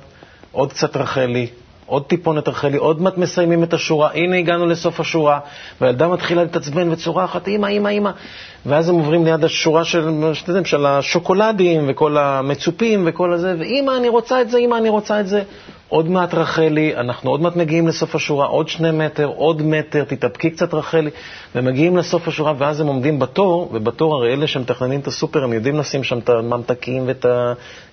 עוד 0.52 0.72
קצת 0.72 0.96
רחלי, 0.96 1.46
עוד 1.88 2.02
טיפונת 2.04 2.48
רחלי, 2.48 2.76
עוד 2.76 3.00
מעט 3.02 3.18
מסיימים 3.18 3.62
את 3.62 3.72
השורה, 3.72 4.10
הנה 4.14 4.36
הגענו 4.36 4.66
לסוף 4.66 5.00
השורה, 5.00 5.40
והילדה 5.80 6.08
מתחילה 6.08 6.42
להתעצבן 6.42 6.92
וצורחת, 6.92 7.48
אמא, 7.48 7.66
אמא, 7.66 7.88
אמא. 7.88 8.10
ואז 8.66 8.88
הם 8.88 8.94
עוברים 8.94 9.24
ליד 9.24 9.44
השורה 9.44 9.84
של, 9.84 10.08
שאתם 10.32 10.64
של 10.64 10.86
השוקולדים 10.86 11.84
וכל 11.88 12.16
המצופים 12.18 13.02
וכל 13.06 13.32
הזה, 13.32 13.54
ואמא, 13.58 13.96
אני 13.96 14.08
רוצה 14.08 14.40
את 14.40 14.50
זה, 14.50 14.58
אמא, 14.58 14.74
אני 14.74 14.88
רוצה 14.88 15.20
את 15.20 15.26
זה. 15.26 15.42
עוד 15.88 16.08
מעט 16.08 16.34
רחלי, 16.34 16.96
אנחנו 16.96 17.30
עוד 17.30 17.40
מעט 17.40 17.56
מגיעים 17.56 17.88
לסוף 17.88 18.14
השורה, 18.14 18.46
עוד 18.46 18.68
שני 18.68 18.90
מטר, 18.90 19.24
עוד 19.24 19.62
מטר, 19.62 20.04
תתאפקי 20.04 20.50
קצת 20.50 20.74
רחלי, 20.74 21.10
ומגיעים 21.54 21.96
לסוף 21.96 22.28
השורה, 22.28 22.52
ואז 22.58 22.80
הם 22.80 22.86
עומדים 22.86 23.18
בתור, 23.18 23.70
ובתור 23.72 24.14
הרי 24.14 24.32
אלה 24.32 24.46
שמתכננים 24.46 25.00
את 25.00 25.06
הסופר, 25.06 25.44
הם 25.44 25.52
יודעים 25.52 25.78
לשים 25.78 26.04
שם 26.04 26.18
את 26.18 26.28
הממתקים 26.28 27.02
ואת 27.06 27.26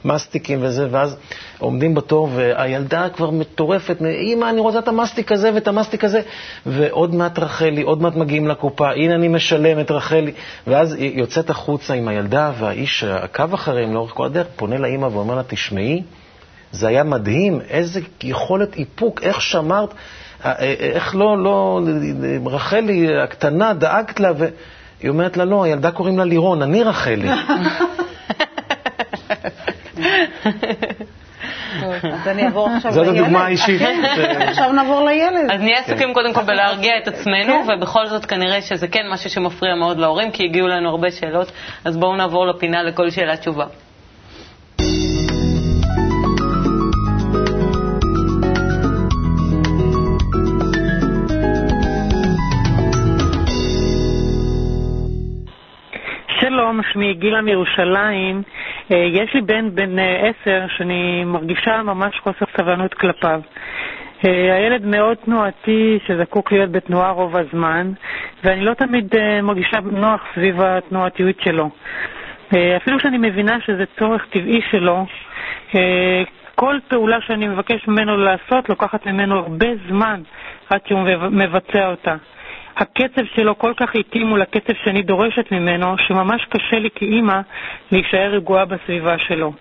המסטיקים 0.06 0.60
וזה, 0.62 0.88
ואז 0.92 1.18
עומדים 1.60 1.96
בתור, 1.96 2.30
והילדה 2.36 3.10
כבר 3.10 3.30
מטורפת, 3.30 3.98
אמא, 4.02 4.50
אני 4.50 4.60
רוצה 4.62 4.80
את 4.80 4.88
המסטיק 4.88 5.32
הזה 5.32 5.52
ואת 5.54 5.68
המסטיק 5.68 6.04
הזה, 6.04 6.22
ועוד 6.66 7.16
מעט 7.16 7.40
רחלי, 7.40 7.82
עוד 7.82 8.02
מעט 8.02 8.16
מגיעים 8.16 8.48
לקופה, 8.48 8.92
הנה 8.92 9.16
אני 9.16 9.28
משלם 9.28 9.80
את 9.80 9.92
רחלי, 9.92 10.32
ואז 10.68 10.94
היא 10.94 11.20
יוצאת 11.20 11.50
החוצה 11.50 11.94
עם 11.94 12.08
הילדה, 12.08 12.52
והאיש 12.60 13.04
עקב 13.04 13.54
אחריהם 13.54 13.94
לאורך 13.94 14.12
כל 14.14 14.25
הדרך, 14.25 14.48
פונה 14.56 14.78
לאמא 14.78 15.06
ואומר 15.06 15.36
לה, 15.36 15.44
תשמעי, 15.48 16.02
זה 16.72 16.88
היה 16.88 17.03
מדהים, 17.03 17.60
איזה 17.69 18.00
יכולת 18.24 18.75
איפוק, 18.75 19.22
איך 19.24 19.41
שמרת, 19.41 19.89
אה, 20.45 20.51
אה, 20.60 20.74
איך 20.79 21.15
לא, 21.15 21.43
לא, 21.43 21.79
רחלי 22.45 23.22
הקטנה, 23.24 23.74
דאגת 23.74 24.19
לה, 24.19 24.31
והיא 24.38 25.10
אומרת 25.10 25.38
לה, 25.38 25.45
לא, 25.45 25.63
הילדה 25.63 25.91
קוראים 25.91 26.17
לה 26.17 26.25
לירון, 26.25 26.62
אני 26.62 26.84
רחלי. 26.84 27.29
אז 32.13 32.27
אני 32.27 32.45
אעבור 32.45 32.69
עכשיו 32.69 32.91
לילד. 32.91 33.05
זאת 33.05 33.15
הדוגמה 33.15 33.45
האישית. 33.45 33.79
כן, 33.79 34.01
עכשיו 34.48 34.72
נעבור 34.72 35.05
לילד. 35.05 35.51
אז 35.51 35.62
נהיה 35.62 35.79
עסוקים 35.79 36.13
קודם 36.13 36.34
כל 36.34 36.43
בלהרגיע 36.43 36.91
את 37.03 37.07
עצמנו, 37.07 37.53
כן. 37.65 37.74
ובכל 37.77 38.07
זאת 38.07 38.25
כנראה 38.25 38.62
שזה 38.62 38.88
כן 38.88 39.03
משהו 39.13 39.29
שמפריע 39.29 39.75
מאוד 39.75 39.98
להורים, 39.98 40.31
כי 40.31 40.43
הגיעו 40.43 40.67
לנו 40.67 40.89
הרבה 40.89 41.12
שאלות, 41.12 41.51
אז 41.86 41.98
בואו 41.98 42.15
נעבור 42.15 42.48
לפינה 42.48 42.84
לכל 42.84 43.10
שאלה 43.10 43.38
תשובה. 43.38 43.65
שלום, 56.75 56.94
שמי 56.94 57.13
גילה 57.13 57.41
מירושלים. 57.41 58.41
אה, 58.91 58.98
יש 58.98 59.34
לי 59.34 59.41
בן 59.41 59.75
בן 59.75 60.00
אה, 60.00 60.29
עשר 60.29 60.65
שאני 60.77 61.24
מרגישה 61.25 61.82
ממש 61.84 62.15
חוסר 62.20 62.46
סבלנות 62.58 62.94
כלפיו. 62.94 63.41
אה, 64.25 64.55
הילד 64.55 64.86
מאוד 64.86 65.17
תנועתי 65.17 66.00
שזקוק 66.08 66.51
להיות 66.51 66.72
בתנועה 66.72 67.12
רוב 67.12 67.36
הזמן, 67.38 67.91
ואני 68.44 68.65
לא 68.65 68.74
תמיד 68.74 69.13
מרגישה 69.44 69.77
נוח 69.91 70.22
סביב 70.36 70.62
התנועתיות 70.62 71.36
שלו. 71.41 71.70
אפילו 72.77 73.00
שאני 73.00 73.17
מבינה 73.17 73.58
שזה 73.65 73.84
צורך 74.00 74.25
טבעי 74.29 74.62
שלו, 74.72 75.05
כל 76.55 76.75
פעולה 76.88 77.17
שאני 77.22 77.48
מבקש 77.48 77.88
ממנו 77.88 78.17
לעשות 78.17 78.70
לוקחת 78.70 79.05
ממנו 79.05 79.36
הרבה 79.39 79.67
זמן 79.89 80.22
עד 80.70 80.79
שהוא 80.88 81.00
מבצע 81.32 81.88
אותה. 81.91 82.15
הקצב 82.77 83.22
שלו 83.36 83.58
כל 83.58 83.74
כך 83.77 83.96
איטי 83.96 84.24
מול 84.24 84.41
הקצב 84.41 84.74
שאני 84.84 85.01
דורשת 85.01 85.51
ממנו, 85.51 85.98
שממש 85.98 86.46
קשה 86.50 86.79
לי 86.79 86.89
כאימא 86.96 87.39
להישאר 87.91 88.29
רגועה 88.32 88.65
בסביבה 88.65 89.17
שלו. 89.17 89.53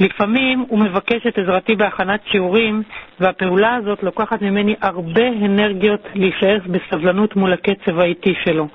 לפעמים 0.00 0.64
הוא 0.68 0.78
מבקש 0.78 1.26
את 1.26 1.38
עזרתי 1.38 1.76
בהכנת 1.76 2.20
שיעורים, 2.30 2.82
והפעולה 3.20 3.74
הזאת 3.74 4.02
לוקחת 4.02 4.42
ממני 4.42 4.74
הרבה 4.82 5.28
אנרגיות 5.28 6.00
להישאר 6.14 6.58
בסבלנות 6.66 7.36
מול 7.36 7.52
הקצב 7.52 7.98
האיטי 7.98 8.34
שלו. 8.44 8.68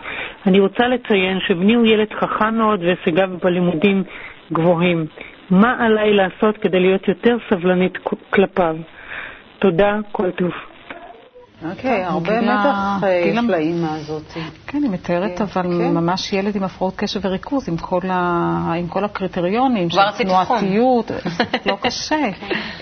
אני 0.47 0.59
רוצה 0.59 0.87
לציין 0.87 1.39
שבני 1.47 1.73
הוא 1.73 1.85
ילד 1.85 2.13
חכם 2.13 2.55
מאוד 2.55 2.83
והישגיו 2.83 3.29
בלימודים 3.43 4.03
גבוהים. 4.53 5.05
מה 5.49 5.85
עליי 5.85 6.13
לעשות 6.13 6.57
כדי 6.57 6.79
להיות 6.79 7.07
יותר 7.07 7.37
סבלנית 7.49 7.97
כלפיו? 8.29 8.75
תודה, 9.59 9.97
כל 10.11 10.31
טוב. 10.31 10.51
אוקיי, 11.69 12.03
הרבה 12.03 12.41
מתח 12.41 13.03
אה, 13.03 13.09
יש 13.09 13.37
לאימא 13.47 13.87
הזאת. 13.87 14.23
כן, 14.67 14.83
היא 14.83 14.91
מתארת, 14.91 15.37
כן, 15.37 15.43
אבל 15.43 15.63
כן. 15.63 15.93
ממש 15.93 16.33
ילד 16.33 16.55
עם 16.55 16.63
הפרעות 16.63 16.95
קשב 16.95 17.19
וריכוז, 17.23 17.69
עם 17.69 17.77
כל, 18.87 19.03
הקריטריונים 19.03 19.89
של 19.89 20.01
תנועתיות, 20.17 21.11
לא 21.65 21.77
קשה. 21.81 22.15
היא 22.15 22.33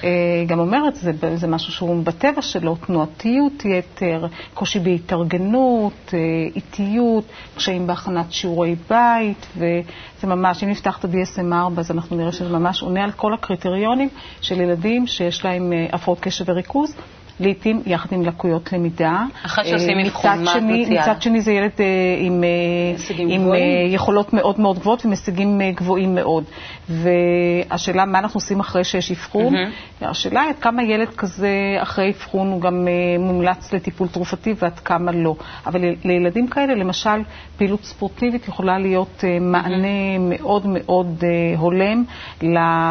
אה, 0.03 0.43
גם 0.47 0.59
אומרת, 0.59 0.95
זה, 0.95 1.11
זה 1.35 1.47
משהו 1.47 1.73
שהוא 1.73 2.03
בטבע 2.03 2.41
שלו, 2.41 2.75
תנועתיות 2.75 3.65
יתר, 3.65 4.27
קושי 4.53 4.79
בהתארגנות, 4.79 6.13
אה, 6.13 6.19
איטיות, 6.55 7.23
קשיים 7.55 7.87
בהכנת 7.87 8.31
שיעורי 8.31 8.75
בית, 8.89 9.47
וזה 9.57 10.27
ממש, 10.27 10.63
אם 10.63 10.69
נפתח 10.69 10.99
את 10.99 11.05
ה-DSM-4, 11.05 11.79
אז 11.79 11.91
אנחנו 11.91 12.15
נראה 12.15 12.31
שזה 12.31 12.49
ממש 12.57 12.81
עונה 12.81 13.03
על 13.03 13.11
כל 13.11 13.33
הקריטריונים 13.33 14.09
של 14.41 14.61
ילדים 14.61 15.07
שיש 15.07 15.45
להם 15.45 15.73
הפרעות 15.93 16.19
קשב 16.19 16.45
וריכוז. 16.47 16.95
לעתים 17.39 17.81
יחד 17.85 18.11
עם 18.11 18.25
לקויות 18.25 18.73
למידה. 18.73 19.23
אחרי 19.45 19.65
שעושים 19.65 19.99
אבחון, 20.05 20.43
מה 20.43 20.57
את 20.57 20.61
מציעה? 20.63 21.11
מצד 21.11 21.21
שני 21.21 21.41
זה 21.41 21.51
ילד 21.51 21.71
אה, 21.79 21.85
עם, 22.19 22.43
אה, 22.43 23.15
עם 23.17 23.53
אה, 23.53 23.57
יכולות 23.87 24.33
מאוד 24.33 24.59
מאוד 24.59 24.79
גבוהות 24.79 25.05
ומשיגים 25.05 25.61
גבוהים 25.75 26.15
מאוד. 26.15 26.43
והשאלה, 26.89 28.05
מה 28.05 28.19
אנחנו 28.19 28.37
עושים 28.37 28.59
אחרי 28.59 28.83
שיש 28.83 29.11
אבחון? 29.11 29.53
Mm-hmm. 29.55 30.05
השאלה 30.05 30.41
היא 30.41 30.49
עד 30.49 30.59
כמה 30.59 30.83
ילד 30.83 31.07
כזה 31.17 31.49
אחרי 31.77 32.11
אבחון 32.11 32.47
הוא 32.47 32.61
גם 32.61 32.87
מומלץ 33.19 33.73
לטיפול 33.73 34.07
תרופתי 34.07 34.53
ועד 34.61 34.79
כמה 34.79 35.11
לא. 35.11 35.35
אבל 35.65 35.81
לילדים 36.03 36.47
כאלה, 36.47 36.75
למשל, 36.75 37.23
פעילות 37.57 37.83
ספורטיבית 37.83 38.47
יכולה 38.47 38.79
להיות 38.79 39.23
מענה 39.41 39.77
mm-hmm. 39.77 40.19
מאוד 40.43 40.67
מאוד 40.67 41.23
הולם 41.57 42.03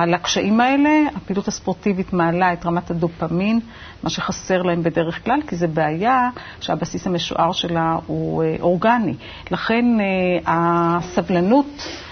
לקשיים 0.06 0.60
האלה. 0.60 0.90
הפעילות 1.16 1.48
הספורטיבית 1.48 2.12
מעלה 2.12 2.52
את 2.52 2.66
רמת 2.66 2.90
הדופמין, 2.90 3.60
מה 4.02 4.10
שחסר. 4.10 4.38
חסר 4.48 4.62
להם 4.62 4.82
בדרך 4.82 5.24
כלל, 5.24 5.40
כי 5.46 5.56
זו 5.56 5.66
בעיה 5.74 6.28
שהבסיס 6.60 7.06
המשוער 7.06 7.52
שלה 7.52 7.96
הוא 8.06 8.42
אה, 8.42 8.56
אורגני. 8.60 9.14
לכן 9.50 9.84
אה, 10.00 10.06
הסבלנות 10.46 11.66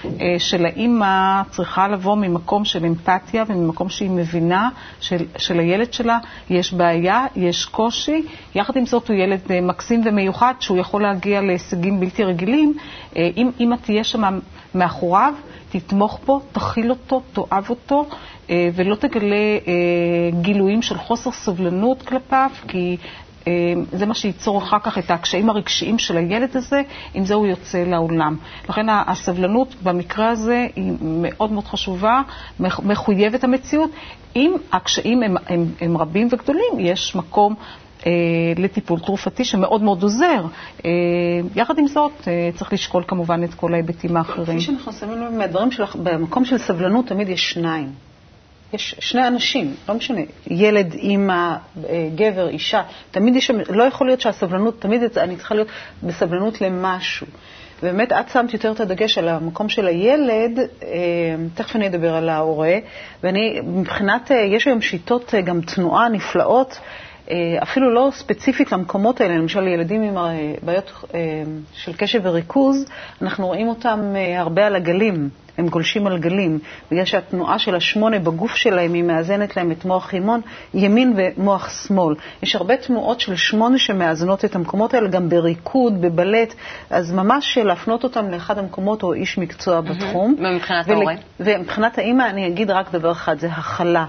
אה, 0.05 0.11
של 0.39 0.67
האימא 0.67 1.43
צריכה 1.51 1.89
לבוא 1.89 2.17
ממקום 2.17 2.65
של 2.65 2.85
אמפתיה 2.85 3.45
וממקום 3.49 3.89
שהיא 3.89 4.11
מבינה 4.11 4.69
של, 5.01 5.25
של 5.39 5.59
הילד 5.59 5.93
שלה 5.93 6.19
יש 6.51 6.73
בעיה, 6.73 7.27
יש 7.37 7.65
קושי. 7.65 8.23
יחד 8.55 8.77
עם 8.77 8.87
זאת 8.87 9.09
הוא 9.09 9.17
ילד 9.17 9.41
מקסים 9.63 10.03
ומיוחד 10.05 10.55
שהוא 10.61 10.79
יכול 10.79 11.03
להגיע 11.03 11.41
להישגים 11.41 12.01
בלתי 12.01 12.25
רגילים. 12.25 12.75
אם 13.17 13.51
אימא 13.61 13.77
תהיה 13.83 14.05
שם 14.05 14.39
מאחוריו, 14.75 15.35
תתמוך 15.71 16.21
בו, 16.27 16.41
תכיל 16.53 16.91
אותו, 16.91 17.23
תאהב 17.33 17.71
אותו, 17.71 18.07
אה, 18.51 18.69
ולא 18.75 18.95
תגלה 18.95 19.37
אה, 19.37 19.73
גילויים 20.41 20.83
של 20.83 20.99
חוסר 20.99 21.31
סובלנות 21.33 22.03
כלפיו, 22.03 22.51
כי 22.69 22.97
אה, 23.49 23.53
זה 23.93 24.07
מה 24.07 24.15
שייצור 24.15 24.59
אחר 24.59 24.79
כך 24.79 24.99
את 24.99 25.11
הקשיים 25.11 25.51
הרגשיים 25.51 25.99
של 25.99 26.17
הילד 26.17 26.57
הזה, 26.57 26.83
עם 27.15 27.25
זה 27.25 27.35
הוא 27.35 27.47
יוצא 27.47 27.79
לעולם. 27.79 28.37
לכן 28.69 28.87
הסבלנות 28.89 29.75
במקרה 29.83 30.29
הזה 30.31 30.67
היא 30.77 30.93
מאוד 31.03 31.53
מאוד 31.53 31.65
חשובה, 31.65 32.23
מחויבת 32.61 33.45
המציאות. 33.45 33.91
אם 34.37 34.53
הקשיים 34.73 35.23
הם, 35.23 35.37
הם, 35.49 35.67
הם 35.81 35.97
רבים 35.97 36.29
וגדולים, 36.31 36.73
יש 36.79 37.17
מקום 37.17 37.55
לטיפול 38.57 39.01
תרופתי 39.01 39.45
שמאוד 39.45 39.83
מאוד 39.83 40.03
עוזר. 40.03 40.45
אה, 40.85 40.91
יחד 41.57 41.79
עם 41.79 41.87
זאת, 41.87 42.13
אה, 42.29 42.51
צריך 42.55 42.73
לשקול 42.73 43.05
כמובן 43.07 43.45
את 43.45 43.55
כל 43.55 43.75
ההיבטים 43.75 44.17
האחרים. 44.17 44.59
כפי 44.59 44.61
שאנחנו 44.61 44.93
שמים 44.93 45.23
לב 45.23 45.33
מהדברים 45.33 45.71
שלך, 45.71 45.97
במקום 45.97 46.45
של 46.45 46.59
סבלנות 46.59 47.07
תמיד 47.07 47.29
יש 47.29 47.51
שניים. 47.51 47.93
יש 48.73 48.95
שני 48.99 49.27
אנשים, 49.29 49.75
לא 49.89 49.95
משנה, 49.95 50.21
ילד, 50.47 50.93
אימא, 50.93 51.57
גבר, 52.15 52.49
אישה, 52.49 52.83
תמיד 53.11 53.37
יש, 53.37 53.51
לא 53.51 53.83
יכול 53.83 54.07
להיות 54.07 54.21
שהסבלנות, 54.21 54.81
תמיד 54.81 55.03
אני 55.17 55.37
צריכה 55.37 55.55
להיות 55.55 55.69
בסבלנות 56.03 56.61
למשהו. 56.61 57.27
ובאמת, 57.83 58.13
את 58.13 58.29
שמת 58.29 58.53
יותר 58.55 58.73
את 58.73 58.81
הדגש 58.81 59.19
על 59.19 59.29
המקום 59.29 59.69
של 59.69 59.87
הילד, 59.87 60.59
תכף 61.55 61.77
אני 61.77 61.87
אדבר 61.87 62.15
על 62.15 62.29
ההורה, 62.29 62.75
ואני, 63.23 63.61
מבחינת, 63.65 64.31
יש 64.31 64.67
היום 64.67 64.81
שיטות 64.81 65.35
גם 65.45 65.61
תנועה 65.61 66.09
נפלאות. 66.09 66.79
אה, 67.31 67.63
אפילו 67.63 67.95
לא 67.95 68.09
ספציפית 68.13 68.73
למקומות 68.73 69.21
האלה, 69.21 69.35
למשל 69.35 69.69
ילדים 69.69 70.03
עם 70.03 70.19
אה, 70.19 70.55
בעיות 70.63 70.93
אה, 71.15 71.21
של 71.73 71.93
קשב 71.93 72.21
וריכוז, 72.23 72.85
אנחנו 73.23 73.47
רואים 73.47 73.69
אותם 73.69 74.15
הרבה 74.37 74.67
על 74.67 74.77
הגלים, 74.77 75.29
הם 75.59 75.69
גולשים 75.69 76.07
על 76.07 76.19
גלים, 76.19 76.59
בגלל 76.91 77.05
שהתנועה 77.05 77.59
של 77.59 77.75
השמונה 77.75 78.19
בגוף 78.19 78.55
שלהם 78.55 78.93
היא 78.93 79.03
מאזנת 79.03 79.57
להם 79.57 79.71
את 79.71 79.85
מוח 79.85 80.13
ימון, 80.13 80.41
ימין 80.75 81.15
ומוח 81.17 81.87
שמאל. 81.87 82.15
יש 82.43 82.57
הרבה 82.57 82.77
תנועות 82.77 83.21
של 83.21 83.37
שמונה 83.37 83.79
שמאזנות 83.79 84.45
את 84.45 84.57
המקומות 84.57 84.95
האלה, 84.95 85.09
גם 85.09 85.29
בריקוד, 85.29 86.01
בבלט, 86.01 86.55
אז 86.91 87.13
ממש 87.13 87.59
להפנות 87.59 88.05
אותם 88.05 88.31
לאחד 88.31 88.59
המקומות 88.59 89.03
או 89.03 89.13
איש 89.13 89.39
מקצוע 89.39 89.81
בתחום. 89.81 90.37
ומבחינת 90.39 90.89
ההורה? 90.89 91.15
ומבחינת 91.41 91.99
האימא 91.99 92.23
אני 92.23 92.47
אגיד 92.47 92.71
רק 92.71 92.93
דבר 92.93 93.13
אחד, 93.13 93.39
זה 93.39 93.49
הכלה. 93.51 94.07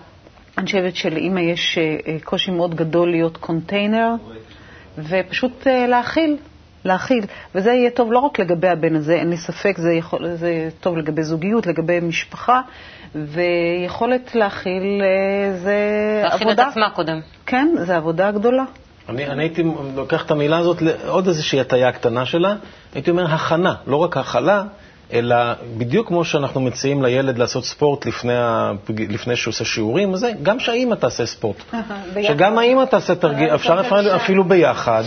אני 0.57 0.65
חושבת 0.65 0.95
שלאימא 0.95 1.39
יש 1.39 1.77
אה, 1.77 1.97
אה, 2.07 2.17
קושי 2.23 2.51
מאוד 2.51 2.75
גדול 2.75 3.11
להיות 3.11 3.37
קונטיינר, 3.37 4.09
ופשוט 4.97 5.67
אה, 5.67 5.87
להכיל, 5.87 6.37
להכיל. 6.85 7.25
וזה 7.55 7.71
יהיה 7.71 7.89
טוב 7.89 8.11
לא 8.11 8.19
רק 8.19 8.39
לגבי 8.39 8.67
הבן 8.67 8.95
הזה, 8.95 9.13
אין 9.13 9.29
לי 9.29 9.37
ספק, 9.37 9.77
זה, 9.77 9.93
יכול, 9.93 10.35
זה 10.35 10.69
טוב 10.79 10.97
לגבי 10.97 11.23
זוגיות, 11.23 11.67
לגבי 11.67 11.99
משפחה, 11.99 12.61
ויכולת 13.15 14.35
להכיל 14.35 15.01
זה 15.61 15.75
להכיל 16.23 16.47
עבודה. 16.47 16.53
להכיל 16.53 16.67
את 16.67 16.71
עצמה 16.71 16.89
קודם. 16.89 17.19
כן, 17.45 17.75
זה 17.77 17.97
עבודה 17.97 18.31
גדולה. 18.31 18.63
אני, 19.09 19.27
אני 19.27 19.43
הייתי 19.43 19.63
לוקח 19.95 20.25
את 20.25 20.31
המילה 20.31 20.57
הזאת 20.57 20.81
לעוד 20.81 21.27
איזושהי 21.27 21.59
הטיה 21.59 21.91
קטנה 21.91 22.25
שלה, 22.25 22.55
הייתי 22.95 23.11
אומר 23.11 23.33
הכנה, 23.33 23.75
לא 23.87 23.95
רק 23.95 24.17
הכלה, 24.17 24.63
אלא 25.13 25.35
בדיוק 25.77 26.07
כמו 26.07 26.25
שאנחנו 26.25 26.61
מציעים 26.61 27.03
לילד 27.03 27.37
לעשות 27.37 27.65
ספורט 27.65 28.05
לפני, 28.05 28.37
ה... 28.37 28.71
לפני 28.89 29.35
שהוא 29.35 29.51
עושה 29.51 29.65
שיעורים, 29.65 30.15
זה 30.15 30.31
גם 30.43 30.59
שהאימא 30.59 30.95
תעשה 30.95 31.25
ספורט. 31.25 31.57
שגם 32.27 32.57
האימא 32.57 32.85
תעשה 32.85 33.15
תרגיל, 33.15 33.47
אפשר 33.55 33.81
אפילו 34.15 34.43
ביחד, 34.43 35.03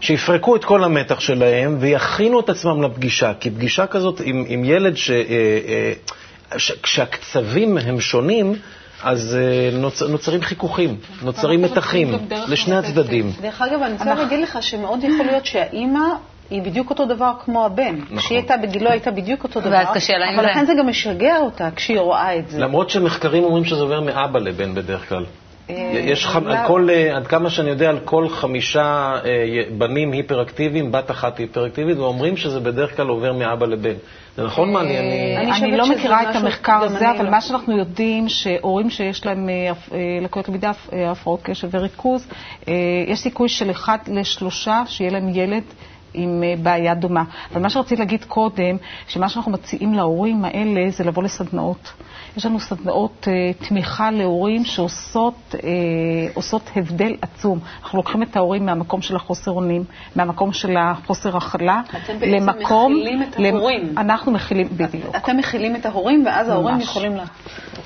שיפרקו 0.00 0.56
את 0.56 0.64
כל 0.64 0.84
המתח 0.84 1.20
שלהם 1.20 1.76
ויכינו 1.80 2.40
את 2.40 2.48
עצמם 2.48 2.82
לפגישה. 2.82 3.32
כי 3.40 3.50
פגישה 3.50 3.86
כזאת 3.86 4.20
עם, 4.24 4.44
עם 4.48 4.64
ילד 4.64 4.96
ש... 4.96 5.10
אה, 5.10 5.16
אה, 6.52 6.58
ש... 6.58 6.72
כשהקצבים 6.82 7.78
הם 7.78 8.00
שונים, 8.00 8.54
אז 9.02 9.38
אה, 9.40 9.78
נוצ... 9.78 10.02
נוצרים 10.02 10.42
חיכוכים, 10.42 10.96
נוצרים 11.22 11.62
מתחים 11.62 12.14
לשני 12.48 12.76
הצדדים. 12.76 13.32
דרך 13.40 13.62
אגב, 13.62 13.82
אני 13.82 13.92
רוצה 13.92 14.14
להגיד 14.14 14.40
לך 14.40 14.58
שמאוד 14.60 15.04
יכול 15.04 15.26
להיות 15.26 15.46
שהאימא 15.46 16.00
היא 16.50 16.62
בדיוק 16.62 16.90
אותו 16.90 17.04
דבר 17.04 17.32
כמו 17.44 17.64
הבן. 17.66 17.96
נכון. 18.00 18.18
כשהיא 18.18 18.38
הייתה 18.38 18.56
בגילו, 18.56 18.90
הייתה 18.90 19.10
בדיוק 19.10 19.44
אותו 19.44 19.60
דבר. 19.60 19.70
ואז 19.70 19.86
קשה 19.94 20.18
לה 20.18 20.26
עם 20.26 20.34
זה. 20.34 20.40
אבל 20.40 20.50
לכן 20.50 20.66
זה 20.66 20.72
גם 20.78 20.86
משגע 20.88 21.36
אותה 21.38 21.68
כשהיא 21.76 22.00
רואה 22.00 22.36
את 22.38 22.48
זה. 22.48 22.58
למרות 22.58 22.90
שמחקרים 22.90 23.44
אומרים 23.44 23.64
שזה 23.64 23.82
עובר 23.82 24.00
מאבא 24.00 24.38
לבן 24.38 24.74
בדרך 24.74 25.08
כלל. 25.08 25.24
אה, 25.70 26.00
יש 26.04 26.26
ח... 26.26 26.36
על 26.36 26.66
כל, 26.66 26.88
אה, 26.90 27.16
עד 27.16 27.26
כמה 27.26 27.50
שאני 27.50 27.70
יודע, 27.70 27.90
על 27.90 27.98
כל 28.04 28.28
חמישה 28.28 29.18
אה, 29.24 29.62
בנים 29.78 30.12
היפראקטיביים, 30.12 30.92
בת 30.92 31.10
אחת 31.10 31.38
היפראקטיבית, 31.38 31.98
ואומרים 31.98 32.36
שזה 32.36 32.60
בדרך 32.60 32.96
כלל 32.96 33.08
עובר 33.08 33.32
מאבא 33.32 33.66
לבן. 33.66 33.94
זה 34.36 34.44
נכון 34.44 34.72
מה 34.72 34.80
אני... 34.80 34.98
אני 35.62 35.76
לא 35.76 35.88
מכירה 35.88 36.30
את 36.30 36.36
המחקר 36.36 36.82
הזה, 36.82 37.10
אבל 37.10 37.24
לא. 37.24 37.30
מה 37.30 37.40
שאנחנו 37.40 37.78
יודעים, 37.78 38.28
שהורים 38.28 38.90
שיש 38.90 39.26
להם 39.26 39.48
לקויות 40.22 40.48
למידה, 40.48 40.70
הפרעות 41.10 41.40
קשב 41.42 41.68
וריכוז, 41.72 42.26
יש 43.06 43.18
סיכוי 43.18 43.48
של 43.48 43.70
אחד 43.70 43.98
לשלושה 44.08 44.82
שיהיה 44.86 45.10
להם 45.10 45.28
ילד 45.34 45.62
עם 46.14 46.42
אה, 46.42 46.54
בעיה 46.62 46.94
דומה. 46.94 47.24
אבל 47.52 47.62
מה 47.62 47.70
שרציתי 47.70 47.96
להגיד 47.96 48.24
קודם, 48.24 48.76
שמה 49.08 49.28
שאנחנו 49.28 49.52
מציעים 49.52 49.94
להורים 49.94 50.44
האלה 50.44 50.90
זה 50.90 51.04
לבוא 51.04 51.22
לסדנאות. 51.22 51.92
יש 52.36 52.46
לנו 52.46 52.60
סדנאות 52.60 53.28
uh, 53.28 53.68
תמיכה 53.68 54.10
להורים 54.10 54.64
שעושות 54.64 55.54
עושות 56.34 56.70
הבדל 56.76 57.16
עצום. 57.22 57.58
אנחנו 57.82 57.98
לוקחים 57.98 58.22
את 58.22 58.36
ההורים 58.36 58.66
מהמקום 58.66 59.02
של 59.02 59.16
החוסר 59.16 59.50
אונים, 59.50 59.84
מהמקום 60.16 60.52
של 60.52 60.76
החוסר 60.76 61.36
הכלה, 61.36 61.80
למקום... 62.20 62.92
אתם 62.92 63.04
בעצם 63.04 63.18
מכילים 63.18 63.22
את 63.22 63.36
ההורים. 63.36 63.98
אנחנו 63.98 64.32
מכילים, 64.32 64.68
בדיוק. 64.76 65.16
אתם 65.16 65.36
מכילים 65.36 65.76
את 65.76 65.86
ההורים, 65.86 66.26
ואז 66.26 66.48
ההורים 66.48 66.80
יכולים 66.80 67.16
לה... 67.16 67.24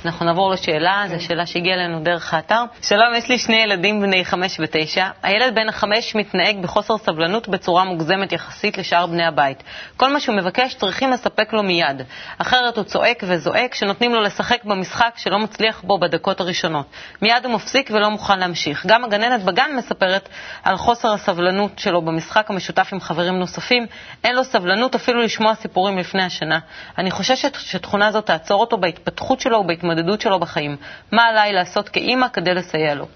אנחנו 0.05 0.27
נעבור 0.27 0.51
לשאלה, 0.51 1.05
זו 1.09 1.25
שאלה 1.25 1.47
שהגיעה 1.47 1.77
אלינו 1.77 2.01
דרך 2.01 2.35
האתר. 2.35 2.65
שלום, 2.83 3.15
יש 3.17 3.29
לי 3.29 3.39
שני 3.39 3.57
ילדים 3.57 4.01
בני 4.01 4.25
חמש 4.25 4.61
ותשע. 4.61 5.07
הילד 5.23 5.55
בן 5.55 5.69
החמש 5.69 6.15
מתנהג 6.17 6.63
בחוסר 6.63 6.99
סבלנות 6.99 7.49
בצורה 7.49 7.85
מוגזמת. 7.85 8.14
מוגזמת 8.17 8.33
יחסית 8.33 8.79
לשאר 8.79 9.07
בני 9.07 9.25
הבית. 9.25 9.63
כל 9.97 10.13
מה 10.13 10.21
שהוא 10.21 10.37
מבקש 10.37 10.75
צריכים 10.75 11.11
לספק 11.11 11.53
לו 11.53 11.63
מיד, 11.63 12.03
אחרת 12.39 12.77
הוא 12.77 12.85
צועק 12.85 13.23
וזועק 13.27 13.75
שנותנים 13.75 14.15
לו 14.15 14.21
לשחק 14.21 14.65
במשחק 14.65 15.13
שלא 15.17 15.39
מצליח 15.39 15.83
בו 15.83 15.99
בדקות 15.99 16.41
הראשונות. 16.41 16.87
מיד 17.23 17.45
הוא 17.45 17.55
מפסיק 17.55 17.91
ולא 17.93 18.11
מוכן 18.11 18.39
להמשיך. 18.39 18.87
גם 18.87 19.05
הגננת 19.05 19.43
בגן 19.43 19.71
מספרת 19.77 20.29
על 20.63 20.77
חוסר 20.77 21.13
הסבלנות 21.13 21.79
שלו 21.79 22.03
במשחק 22.03 22.51
המשותף 22.51 22.89
עם 22.93 23.01
חברים 23.01 23.39
נוספים. 23.39 23.87
אין 24.25 24.37
לו 24.37 24.45
סבלנות 24.45 24.95
אפילו 24.95 25.23
לשמוע 25.23 25.55
סיפורים 25.55 25.99
לפני 25.99 26.23
השנה. 26.23 26.59
אני 26.99 27.11
חוששת 27.11 27.55
שתכונה 27.61 28.13
זו 28.13 28.21
תעצור 28.21 28.61
אותו 28.61 28.77
בהתפתחות 28.77 29.41
שלו 29.41 29.59
ובהתמודדות 29.59 30.21
שלו 30.21 30.41
בחיים. 30.41 30.77
מה 31.13 31.23
עליי 31.23 31.53
לעשות 31.53 31.89
כאימא 31.89 32.29
כדי 32.29 32.55
לסייע 32.55 32.95
לו? 32.95 33.07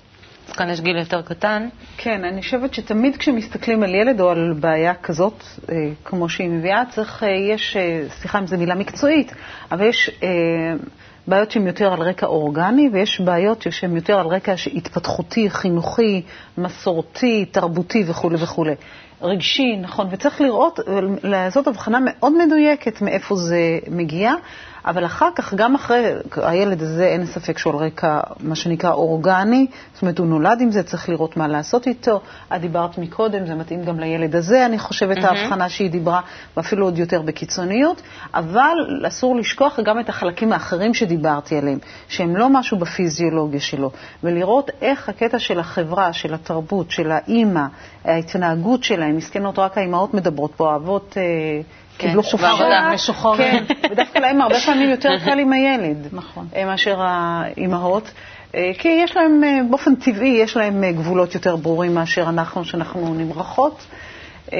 כאן 0.52 0.70
יש 0.70 0.80
גיל 0.80 0.96
יותר 0.96 1.22
קטן. 1.22 1.68
כן, 1.96 2.24
אני 2.24 2.42
חושבת 2.42 2.74
שתמיד 2.74 3.16
כשמסתכלים 3.16 3.82
על 3.82 3.94
ילד 3.94 4.20
או 4.20 4.30
על 4.30 4.54
בעיה 4.60 4.94
כזאת, 4.94 5.44
אה, 5.72 5.74
כמו 6.04 6.28
שהיא 6.28 6.48
מביאה, 6.48 6.82
צריך, 6.90 7.22
אה, 7.22 7.28
יש, 7.28 7.76
אה, 7.76 8.02
סליחה 8.08 8.38
אם 8.38 8.46
זו 8.46 8.58
מילה 8.58 8.74
מקצועית, 8.74 9.32
אבל 9.72 9.86
יש 9.86 10.10
בעיות 11.26 11.50
שהן 11.50 11.66
יותר 11.66 11.92
על 11.92 12.00
רקע 12.00 12.26
אורגני, 12.26 12.90
ויש 12.92 13.20
בעיות 13.20 13.66
שהן 13.70 13.96
יותר 13.96 14.18
על 14.18 14.26
רקע 14.26 14.54
התפתחותי, 14.74 15.50
חינוכי, 15.50 16.22
מסורתי, 16.58 17.44
תרבותי 17.44 18.04
וכולי 18.06 18.36
וכולי. 18.40 18.74
רגשי, 19.22 19.76
נכון, 19.80 20.06
וצריך 20.10 20.40
לראות, 20.40 20.80
לעשות 21.22 21.66
הבחנה 21.66 21.98
מאוד 22.04 22.32
מדויקת 22.46 23.02
מאיפה 23.02 23.36
זה 23.36 23.78
מגיע, 23.90 24.32
אבל 24.86 25.06
אחר 25.06 25.28
כך, 25.34 25.54
גם 25.54 25.74
אחרי, 25.74 26.04
הילד 26.36 26.82
הזה 26.82 27.06
אין 27.06 27.26
ספק 27.26 27.58
שהוא 27.58 27.72
על 27.72 27.78
רקע, 27.78 28.20
מה 28.40 28.54
שנקרא 28.54 28.90
אורגני, 28.90 29.66
זאת 29.94 30.02
אומרת, 30.02 30.18
הוא 30.18 30.26
נולד 30.26 30.60
עם 30.60 30.70
זה, 30.70 30.82
צריך 30.82 31.08
לראות 31.08 31.36
מה 31.36 31.48
לעשות 31.48 31.86
איתו. 31.86 32.20
את 32.56 32.60
דיברת 32.60 32.98
מקודם, 32.98 33.46
זה 33.46 33.54
מתאים 33.54 33.84
גם 33.84 34.00
לילד 34.00 34.36
הזה, 34.36 34.66
אני 34.66 34.78
חושבת, 34.78 35.16
mm-hmm. 35.16 35.26
ההבחנה 35.26 35.68
שהיא 35.68 35.90
דיברה, 35.90 36.20
ואפילו 36.56 36.84
עוד 36.86 36.98
יותר 36.98 37.22
בקיצוניות, 37.22 38.02
אבל 38.34 38.76
אסור 39.08 39.36
לשכוח 39.36 39.80
גם 39.80 40.00
את 40.00 40.08
החלקים 40.08 40.52
האחרים 40.52 40.94
שדיברתי 40.94 41.58
עליהם, 41.58 41.78
שהם 42.08 42.36
לא 42.36 42.48
משהו 42.48 42.78
בפיזיולוגיה 42.78 43.60
שלו, 43.60 43.90
ולראות 44.22 44.70
איך 44.82 45.08
הקטע 45.08 45.38
של 45.38 45.60
החברה, 45.60 46.12
של 46.12 46.34
התרבות, 46.34 46.90
של 46.90 47.10
האימא, 47.12 47.64
ההתנהגות 48.04 48.84
שלהם, 48.84 49.16
מסכנות, 49.16 49.58
רק 49.58 49.78
האימהות 49.78 50.14
מדברות 50.14 50.52
פה, 50.56 50.72
האבות... 50.72 51.14
אה, 51.16 51.60
קיבלו 51.98 52.22
חופשה. 52.22 52.90
משוחררת. 52.94 53.38
כן, 53.38 53.64
ודווקא 53.90 54.18
להם 54.18 54.42
הרבה 54.42 54.60
פעמים 54.66 54.90
יותר 54.90 55.18
קל 55.24 55.38
עם 55.38 55.52
הילד. 55.52 56.08
נכון. 56.12 56.46
מאשר 56.66 56.96
האימהות. 57.00 58.10
אה, 58.54 58.70
כי 58.78 58.88
יש 58.88 59.16
להם, 59.16 59.44
אה, 59.44 59.60
באופן 59.70 59.94
טבעי, 59.94 60.28
יש 60.28 60.56
להם 60.56 60.84
אה, 60.84 60.92
גבולות 60.92 61.34
יותר 61.34 61.56
ברורים 61.56 61.94
מאשר 61.94 62.28
אנחנו, 62.28 62.64
שאנחנו 62.64 63.14
נמרחות. 63.14 63.86
אה, 64.52 64.58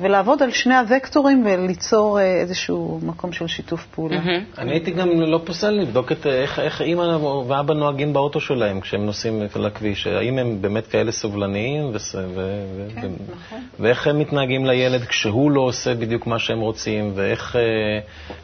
ולעבוד 0.00 0.42
על 0.42 0.50
שני 0.50 0.74
הוקטורים 0.76 1.46
וליצור 1.46 2.20
אה, 2.20 2.24
איזשהו 2.24 3.00
מקום 3.02 3.32
של 3.32 3.46
שיתוף 3.46 3.86
פעולה. 3.86 4.20
אני 4.58 4.70
הייתי 4.70 4.90
גם 4.90 5.20
לא 5.20 5.40
פוסל 5.44 5.70
לבדוק 5.70 6.12
את 6.12 6.26
איך, 6.26 6.58
איך 6.58 6.82
אימא 6.82 7.18
ואבא 7.48 7.74
נוהגים 7.74 8.12
באוטו 8.12 8.40
שלהם 8.40 8.80
כשהם 8.80 9.06
נוסעים 9.06 9.42
לכביש. 9.56 10.06
האם 10.06 10.38
הם 10.38 10.62
באמת 10.62 10.86
כאלה 10.86 11.12
סובלניים, 11.12 11.84
ו- 11.84 11.96
ו- 12.34 12.88
כן, 13.00 13.06
ו- 13.06 13.32
נכון. 13.32 13.58
ואיך 13.80 14.06
הם 14.06 14.18
מתנהגים 14.18 14.66
לילד 14.66 15.04
כשהוא 15.04 15.50
לא 15.50 15.60
עושה 15.60 15.94
בדיוק 15.94 16.26
מה 16.26 16.38
שהם 16.38 16.60
רוצים, 16.60 17.12
ואיך, 17.14 17.56
אה, 17.56 17.60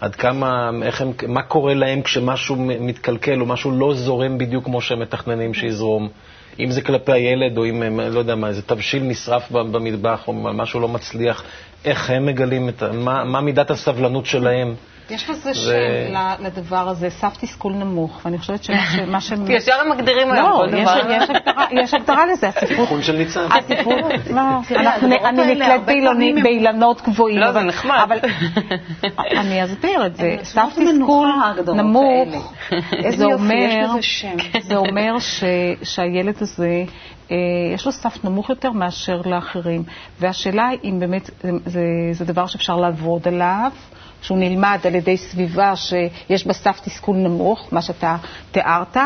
עד 0.00 0.14
כמה, 0.16 0.70
איך 0.82 1.00
הם, 1.00 1.12
מה 1.28 1.42
קורה 1.42 1.74
להם 1.74 2.02
כשמשהו 2.02 2.56
מתקלקל 2.58 3.40
או 3.40 3.46
משהו 3.46 3.70
לא 3.70 3.94
זורם 3.94 4.38
בדיוק 4.38 4.64
כמו 4.64 4.80
שהם 4.80 5.00
מתכננים 5.00 5.54
שיזרום. 5.54 6.08
אם 6.60 6.70
זה 6.70 6.82
כלפי 6.82 7.12
הילד, 7.12 7.58
או 7.58 7.64
אם, 7.66 7.82
הם, 7.82 8.00
לא 8.00 8.18
יודע 8.18 8.34
מה, 8.34 8.48
איזה 8.48 8.62
תבשיל 8.62 9.02
נשרף 9.02 9.50
במטבח, 9.50 10.28
או 10.28 10.32
משהו 10.32 10.80
לא 10.80 10.88
מצליח, 10.88 11.44
איך 11.84 12.10
הם 12.10 12.26
מגלים, 12.26 12.68
את, 12.68 12.82
מה, 12.82 13.24
מה 13.24 13.40
מידת 13.40 13.70
הסבלנות 13.70 14.26
שלהם. 14.26 14.74
יש 15.10 15.30
לזה 15.30 15.54
שם 15.54 16.14
לדבר 16.40 16.88
הזה, 16.88 17.10
סף 17.10 17.36
תסכול 17.40 17.72
נמוך, 17.72 18.20
ואני 18.24 18.38
חושבת 18.38 18.64
שמה 18.64 19.20
ש... 19.20 19.32
ישר 19.48 19.72
הם 19.80 19.90
מגדירים 19.90 20.32
היום 20.32 20.46
לא, 20.50 20.56
כל 20.56 20.74
יש- 20.74 20.82
דבר. 20.82 21.10
יש 21.10 21.30
הגדרה- 21.30 21.66
יש 21.82 21.94
הגדרה 21.94 22.26
לזה, 22.26 22.48
אבחון 22.80 23.02
של 23.02 23.16
ניצן. 23.16 23.46
הסיפור, 23.50 23.92
לא, 24.36 24.40
הדורות 24.40 25.26
אני 26.12 26.30
הם- 26.30 26.42
באילנות 26.42 27.02
גבוהים. 27.02 27.38
לא, 27.38 27.52
זה 27.52 27.58
אבל- 27.58 27.68
נחמד. 27.68 27.98
אבל 28.04 28.18
אני 29.40 29.64
אסביר 29.64 30.06
את 30.06 30.16
זה. 30.16 30.36
סף 30.42 30.68
תסכול 30.70 30.92
נמוך, 30.92 32.52
זה 33.10 33.24
אומר, 33.24 33.92
לזה 33.92 34.02
שם. 34.02 34.36
זה 34.68 34.76
אומר 34.76 35.18
ש- 35.18 35.44
שהילד 35.82 36.34
הזה, 36.40 36.84
אה, 37.30 37.36
יש 37.74 37.86
לו 37.86 37.92
סף 37.92 38.24
נמוך 38.24 38.50
יותר 38.50 38.70
מאשר 38.70 39.20
לאחרים. 39.24 39.82
והשאלה 40.20 40.66
היא 40.68 40.78
אם 40.84 41.00
באמת 41.00 41.30
זה- 41.42 41.50
זה, 41.66 41.80
זה 42.12 42.24
דבר 42.24 42.46
שאפשר 42.46 42.76
לעבוד 42.76 43.28
עליו. 43.28 43.70
שהוא 44.26 44.38
נלמד 44.38 44.78
על 44.84 44.94
ידי 44.94 45.16
סביבה 45.16 45.76
שיש 45.76 46.46
בה 46.46 46.52
סף 46.52 46.80
תסכול 46.84 47.16
נמוך, 47.16 47.68
מה 47.72 47.82
שאתה 47.82 48.16
תיארת, 48.50 48.96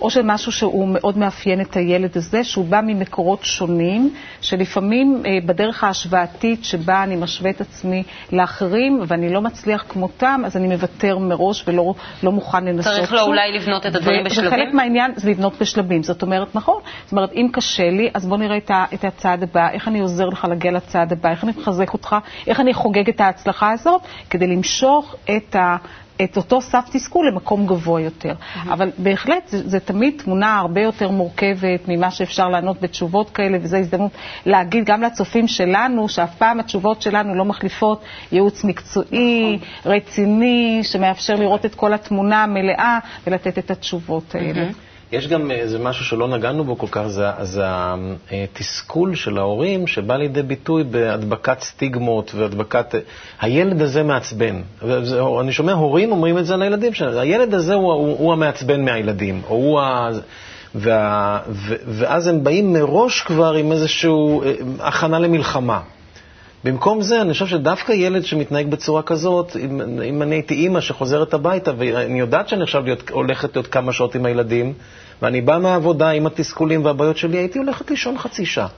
או 0.00 0.10
שמשהו 0.10 0.52
שהוא 0.52 0.88
מאוד 0.88 1.18
מאפיין 1.18 1.60
את 1.60 1.76
הילד 1.76 2.16
הזה, 2.16 2.44
שהוא 2.44 2.64
בא 2.64 2.80
ממקורות 2.86 3.44
שונים, 3.44 4.14
שלפעמים 4.40 5.22
אה, 5.26 5.30
בדרך 5.46 5.84
ההשוואתית 5.84 6.64
שבה 6.64 7.02
אני 7.02 7.16
משווה 7.16 7.50
את 7.50 7.60
עצמי 7.60 8.02
לאחרים 8.32 9.00
ואני 9.06 9.32
לא 9.32 9.40
מצליח 9.40 9.84
כמותם, 9.88 10.42
אז 10.46 10.56
אני 10.56 10.68
מוותר 10.68 11.18
מראש 11.18 11.64
ולא 11.66 11.94
לא 12.22 12.32
מוכן 12.32 12.64
לנסות 12.64 12.92
צריך 12.92 13.12
לו 13.12 13.18
שוב. 13.18 13.28
אולי 13.28 13.52
לבנות 13.52 13.86
את 13.86 13.94
הדברים 13.94 14.24
בשלבים? 14.24 14.48
וחלק 14.52 14.74
מהעניין 14.74 15.12
זה 15.16 15.30
לבנות 15.30 15.52
בשלבים. 15.60 16.02
זאת 16.02 16.22
אומרת, 16.22 16.54
נכון, 16.54 16.80
זאת 17.04 17.12
אומרת, 17.12 17.32
אם 17.32 17.48
קשה 17.52 17.90
לי, 17.90 18.10
אז 18.14 18.26
בוא 18.26 18.36
נראה 18.36 18.56
את, 18.56 18.70
את 18.94 19.04
הצעד 19.04 19.42
הבא, 19.42 19.70
איך 19.70 19.88
אני 19.88 20.00
עוזר 20.00 20.26
לך 20.26 20.44
להגיע 20.48 20.72
לצעד 20.72 21.12
הבא, 21.12 21.30
איך 21.30 21.44
אני 21.44 21.52
מחזק 21.58 21.92
אותך, 21.92 22.16
איך 22.46 22.60
אני 22.60 22.74
חוגג 22.74 23.08
את 23.08 23.20
ההצלחה 23.20 23.70
הזאת, 23.70 24.00
כדי 24.30 24.46
למשוך 24.46 24.69
את 25.36 25.56
ה... 25.56 25.76
את 26.24 26.36
אותו 26.36 26.60
סף 26.60 26.88
תסכול 26.92 27.26
למקום 27.28 27.66
גבוה 27.66 28.00
יותר. 28.00 28.34
אבל 28.64 28.90
בהחלט, 28.98 29.48
זה, 29.48 29.68
זה 29.68 29.80
תמיד 29.80 30.14
תמונה 30.24 30.58
הרבה 30.58 30.80
יותר 30.80 31.10
מורכבת 31.10 31.80
ממה 31.88 32.10
שאפשר 32.10 32.48
לענות 32.48 32.80
בתשובות 32.80 33.30
כאלה, 33.30 33.58
וזו 33.62 33.76
הזדמנות 33.76 34.12
להגיד 34.46 34.84
גם 34.84 35.02
לצופים 35.02 35.48
שלנו, 35.48 36.08
שאף 36.08 36.34
פעם 36.36 36.60
התשובות 36.60 37.02
שלנו 37.02 37.34
לא 37.34 37.44
מחליפות 37.44 38.02
ייעוץ 38.32 38.64
מקצועי, 38.64 39.58
רציני, 39.86 40.80
שמאפשר 40.82 41.34
לראות 41.34 41.64
את 41.66 41.74
כל 41.74 41.92
התמונה 41.94 42.42
המלאה 42.42 42.98
ולתת 43.26 43.58
את 43.58 43.70
התשובות 43.70 44.34
האלה. 44.34 44.68
יש 45.12 45.28
גם 45.28 45.50
איזה 45.50 45.78
משהו 45.78 46.04
שלא 46.04 46.28
נגענו 46.28 46.64
בו 46.64 46.78
כל 46.78 46.86
כך, 46.90 47.06
זה, 47.06 47.26
זה 47.42 47.64
התסכול 48.30 49.14
של 49.14 49.38
ההורים 49.38 49.86
שבא 49.86 50.16
לידי 50.16 50.42
ביטוי 50.42 50.84
בהדבקת 50.84 51.60
סטיגמות 51.60 52.32
והדבקת... 52.34 52.94
הילד 53.40 53.82
הזה 53.82 54.02
מעצבן. 54.02 54.60
אני 55.40 55.52
שומע 55.52 55.72
הורים 55.72 56.12
אומרים 56.12 56.38
את 56.38 56.46
זה 56.46 56.54
על 56.54 56.62
הילדים 56.62 56.94
שלהם. 56.94 57.18
הילד 57.18 57.54
הזה 57.54 57.74
הוא, 57.74 57.92
הוא, 57.92 58.16
הוא 58.18 58.32
המעצבן 58.32 58.84
מהילדים, 58.84 59.42
או 59.48 59.54
הוא 59.54 59.80
ה... 59.80 60.08
וה, 60.74 61.38
ו, 61.48 61.74
ואז 61.86 62.26
הם 62.26 62.44
באים 62.44 62.72
מראש 62.72 63.20
כבר 63.20 63.52
עם 63.52 63.72
איזושהי 63.72 64.10
הכנה 64.80 65.18
למלחמה. 65.18 65.80
במקום 66.64 67.02
זה, 67.02 67.20
אני 67.20 67.32
חושב 67.32 67.46
שדווקא 67.46 67.92
ילד 67.92 68.24
שמתנהג 68.24 68.66
בצורה 68.70 69.02
כזאת, 69.02 69.56
אם, 69.56 69.80
אם 70.02 70.22
אני 70.22 70.34
הייתי 70.34 70.54
אימא 70.54 70.80
שחוזרת 70.80 71.34
הביתה, 71.34 71.72
ואני 71.78 72.20
יודעת 72.20 72.48
שאני 72.48 72.62
עכשיו 72.62 72.82
להיות, 72.84 73.10
הולכת 73.10 73.56
להיות 73.56 73.66
כמה 73.66 73.92
שעות 73.92 74.14
עם 74.14 74.24
הילדים, 74.26 74.72
ואני 75.22 75.40
באה 75.40 75.58
מהעבודה 75.58 76.10
עם 76.10 76.26
התסכולים 76.26 76.84
והבעיות 76.84 77.16
שלי, 77.16 77.38
הייתי 77.38 77.58
הולכת 77.58 77.90
לישון 77.90 78.18
חצי 78.18 78.46
שעה. 78.46 78.68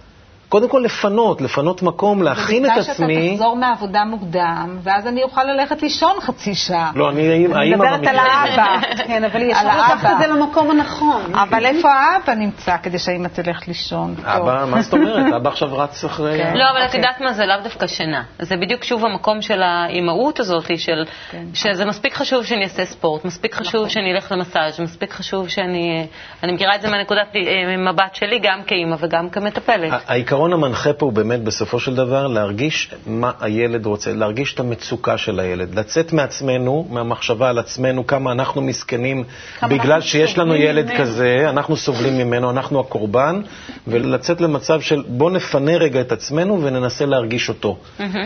קודם 0.52 0.68
כל 0.68 0.82
לפנות, 0.84 1.40
לפנות 1.40 1.82
מקום, 1.82 2.22
להכין 2.22 2.66
את 2.66 2.70
עצמי. 2.70 2.92
ובתנאי 2.92 3.24
שאתה 3.24 3.36
תחזור 3.36 3.56
מהעבודה 3.56 4.04
מוקדם, 4.04 4.78
ואז 4.82 5.06
אני 5.06 5.22
אוכל 5.22 5.44
ללכת 5.44 5.82
לישון 5.82 6.20
חצי 6.20 6.54
שעה. 6.54 6.90
לא, 6.94 7.10
אני 7.10 7.28
האמא 7.28 7.54
אני 7.54 7.70
מדברת 7.74 7.92
על 7.92 7.98
במקרה. 7.98 8.22
האבא. 8.22 8.80
כן, 9.06 9.24
אבל 9.24 9.42
ישר 9.42 9.66
לקחת. 9.66 10.10
את 10.12 10.18
זה 10.18 10.26
למקום 10.26 10.70
הנכון. 10.70 11.34
אבל 11.34 11.66
איפה 11.66 11.92
האבא 11.92 12.34
נמצא 12.34 12.76
כדי 12.82 12.98
שהאמא 12.98 13.28
תלך 13.28 13.68
לישון? 13.68 14.14
אבא, 14.24 14.64
מה 14.70 14.82
זאת 14.82 14.92
אומרת? 14.92 15.32
אבא 15.36 15.48
עכשיו 15.48 15.78
רץ 15.78 16.04
אחרי... 16.04 16.38
כן. 16.38 16.56
לא, 16.56 16.64
אבל 16.70 16.80
את 16.80 16.86
אוקיי. 16.86 17.00
יודעת 17.00 17.20
מה, 17.20 17.32
זה 17.32 17.46
לאו 17.46 17.56
דווקא 17.64 17.86
שינה. 17.86 18.22
זה 18.38 18.56
בדיוק 18.56 18.84
שוב 18.84 19.04
המקום 19.04 19.42
של 19.42 19.62
האימהות 19.62 20.40
הזאת, 20.40 20.78
של, 20.78 21.04
כן. 21.30 21.44
שזה 21.54 21.84
מספיק 21.84 22.14
חשוב 22.14 22.44
שאני 22.44 22.64
אעשה 22.64 22.84
ספורט, 22.84 23.24
מספיק 23.24 23.54
חשוב 23.54 23.74
נכון. 23.74 23.88
שאני 23.88 24.12
אלך 24.14 24.32
למסאז', 24.32 24.80
מספיק 24.80 25.12
חשוב 25.12 25.48
שאני... 25.48 26.06
אני 26.42 26.52
מכירה 26.52 26.74
את 26.74 26.82
זה 26.82 26.90
מהנקודת 26.90 27.26
אה, 27.36 27.76
מבט 27.92 28.14
שלי, 28.14 28.38
גם 28.42 28.62
כאימא 28.66 28.96
וגם 28.98 29.28
כמטפלת. 29.30 29.92
ה- 29.92 30.12
העיקרון 30.42 30.64
המנחה 30.64 30.92
פה 30.92 31.06
הוא 31.06 31.12
באמת 31.12 31.40
בסופו 31.42 31.80
של 31.80 31.94
דבר 31.94 32.26
להרגיש 32.26 32.90
מה 33.06 33.30
הילד 33.40 33.86
רוצה, 33.86 34.12
להרגיש 34.12 34.54
את 34.54 34.60
המצוקה 34.60 35.18
של 35.18 35.40
הילד, 35.40 35.78
לצאת 35.78 36.12
מעצמנו, 36.12 36.86
מהמחשבה 36.90 37.48
על 37.48 37.58
עצמנו, 37.58 38.06
כמה 38.06 38.32
אנחנו 38.32 38.60
מסכנים 38.60 39.24
בגלל 39.62 39.92
אנחנו 39.92 40.08
שיש 40.08 40.38
לנו 40.38 40.54
ילד 40.54 40.84
ממנו. 40.84 40.98
כזה, 40.98 41.46
אנחנו 41.50 41.76
סובלים 41.76 42.18
ממנו, 42.18 42.50
אנחנו 42.50 42.80
הקורבן, 42.80 43.40
ולצאת 43.86 44.40
למצב 44.40 44.80
של 44.80 45.02
בוא 45.08 45.30
נפנה 45.30 45.76
רגע 45.76 46.00
את 46.00 46.12
עצמנו 46.12 46.62
וננסה 46.62 47.06
להרגיש 47.06 47.48
אותו. 47.48 47.78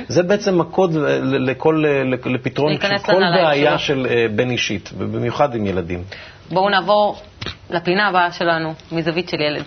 זה 0.08 0.22
בעצם 0.22 0.60
הקוד 0.60 0.94
לכל, 1.22 1.84
לפתרון 2.26 2.72
של 2.74 2.98
כל 2.98 3.22
בעיה. 3.42 3.78
של 3.78 4.06
אה, 4.10 4.26
בין 4.34 4.50
אישית, 4.50 4.90
ובמיוחד 4.98 5.54
עם 5.54 5.66
ילדים. 5.66 6.02
בואו 6.50 6.68
נעבור 6.70 7.16
לפינה 7.70 8.08
הבאה 8.08 8.32
שלנו, 8.32 8.74
מזווית 8.92 9.28
של 9.28 9.40
ילד. 9.40 9.64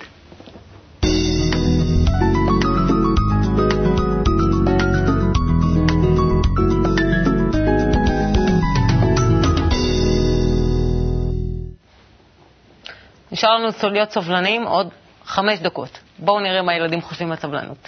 נשאר 13.40 13.58
לנו 13.58 13.94
להיות 13.94 14.12
סובלניים 14.12 14.64
עוד 14.64 14.90
חמש 15.26 15.60
דקות. 15.60 16.00
בואו 16.20 16.40
נראה 16.40 16.62
מה 16.62 16.72
הילדים 16.72 17.02
חושבים 17.02 17.32
על 17.32 17.38
סבלנות. 17.38 17.88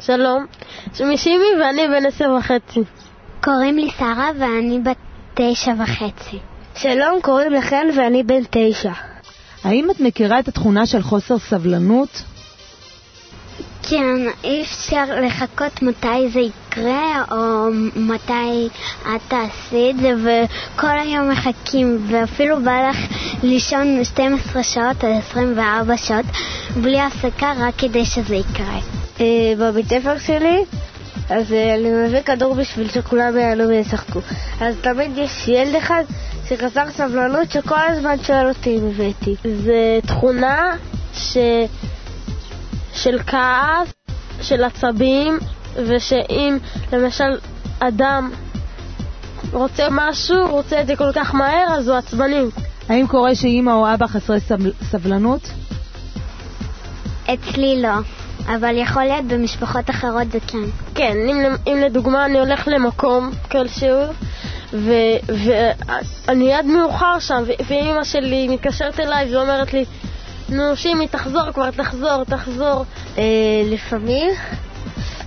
שלום, 0.00 0.46
שמי 0.94 1.18
שימי 1.18 1.46
ואני 1.60 1.88
בן 1.88 2.06
עשר 2.06 2.30
וחצי. 2.38 2.80
קוראים 3.44 3.78
לי 3.78 3.90
שרה 3.98 4.30
ואני 4.38 4.78
בת 4.84 4.96
תשע 5.34 5.72
וחצי. 5.78 6.38
שלום, 6.74 7.20
קוראים 7.22 7.52
לכן 7.52 7.88
ואני 7.96 8.22
בן 8.22 8.40
תשע. 8.50 8.92
האם 9.64 9.90
את 9.90 10.00
מכירה 10.00 10.38
את 10.38 10.48
התכונה 10.48 10.86
של 10.86 11.02
חוסר 11.02 11.38
סבלנות? 11.38 12.22
כן, 13.90 14.16
אי 14.44 14.62
אפשר 14.62 15.04
לחכות 15.26 15.82
מתי 15.82 16.28
זה 16.32 16.40
יקרה, 16.40 17.24
או 17.30 17.68
מתי 17.96 18.68
את 19.02 19.20
תעשי 19.28 19.90
את 19.90 20.00
זה, 20.00 20.12
וכל 20.24 20.98
היום 20.98 21.30
מחכים, 21.30 22.06
ואפילו 22.08 22.62
בא 22.62 22.88
לך 22.90 22.96
לישון 23.42 24.04
12 24.04 24.62
שעות 24.62 25.04
או 25.04 25.18
24 25.18 25.96
שעות 25.96 26.24
בלי 26.76 27.00
הפסקה 27.00 27.52
רק 27.58 27.74
כדי 27.78 28.04
שזה 28.04 28.36
יקרה. 28.36 28.78
אה, 29.20 29.26
בבית 29.58 29.88
ספר 29.88 30.18
שלי, 30.18 30.64
אז 31.30 31.52
אה, 31.52 31.74
אני 31.74 31.88
מביא 31.90 32.20
כדור 32.20 32.54
בשביל 32.54 32.88
שכולם 32.88 33.38
יעלו 33.38 33.68
וישחקו. 33.68 34.20
אז 34.60 34.74
תמיד 34.80 35.18
יש 35.18 35.48
ילד 35.48 35.74
אחד 35.74 36.02
שחסר 36.48 36.90
סבלנות 36.90 37.50
שכל 37.50 37.80
הזמן 37.88 38.16
שואל 38.22 38.48
אותי 38.48 38.78
אם 38.78 38.88
הבאתי. 38.88 39.34
זו 39.64 40.06
תכונה 40.06 40.74
ש... 41.14 41.36
של 42.92 43.18
כעס, 43.26 43.92
של 44.42 44.64
עצבים, 44.64 45.38
ושאם 45.74 46.58
למשל 46.92 47.38
אדם 47.78 48.30
רוצה 49.52 49.86
משהו, 49.90 50.48
רוצה 50.50 50.80
את 50.80 50.86
זה 50.86 50.96
כל 50.96 51.10
כך 51.14 51.34
מהר, 51.34 51.66
אז 51.78 51.88
הוא 51.88 51.96
עצבני. 51.96 52.44
האם 52.88 53.06
קורה 53.06 53.34
שאימא 53.34 53.70
או 53.70 53.94
אבא 53.94 54.06
חסרי 54.06 54.38
סבלנות? 54.90 55.50
אצלי 57.34 57.82
לא. 57.82 57.98
אבל 58.46 58.76
יכול 58.76 59.02
להיות 59.02 59.24
במשפחות 59.24 59.90
אחרות 59.90 60.32
זה 60.32 60.38
כן. 60.46 60.58
כן, 60.94 61.16
אם, 61.28 61.36
אם 61.66 61.76
לדוגמה 61.86 62.24
אני 62.26 62.38
הולך 62.38 62.68
למקום 62.68 63.30
כלשהו 63.50 64.02
ואני 64.72 66.52
יד 66.52 66.66
מאוחר 66.66 67.18
שם 67.18 67.42
ואימא 67.68 68.04
שלי 68.04 68.48
מתקשרת 68.48 69.00
אליי 69.00 69.36
ואומרת 69.36 69.72
לי 69.72 69.84
נו 70.48 70.76
שימי 70.76 71.08
תחזור 71.08 71.52
כבר, 71.52 71.70
תחזור, 71.70 72.24
תחזור. 72.24 72.84
אה, 73.18 73.22
לפעמים 73.64 74.30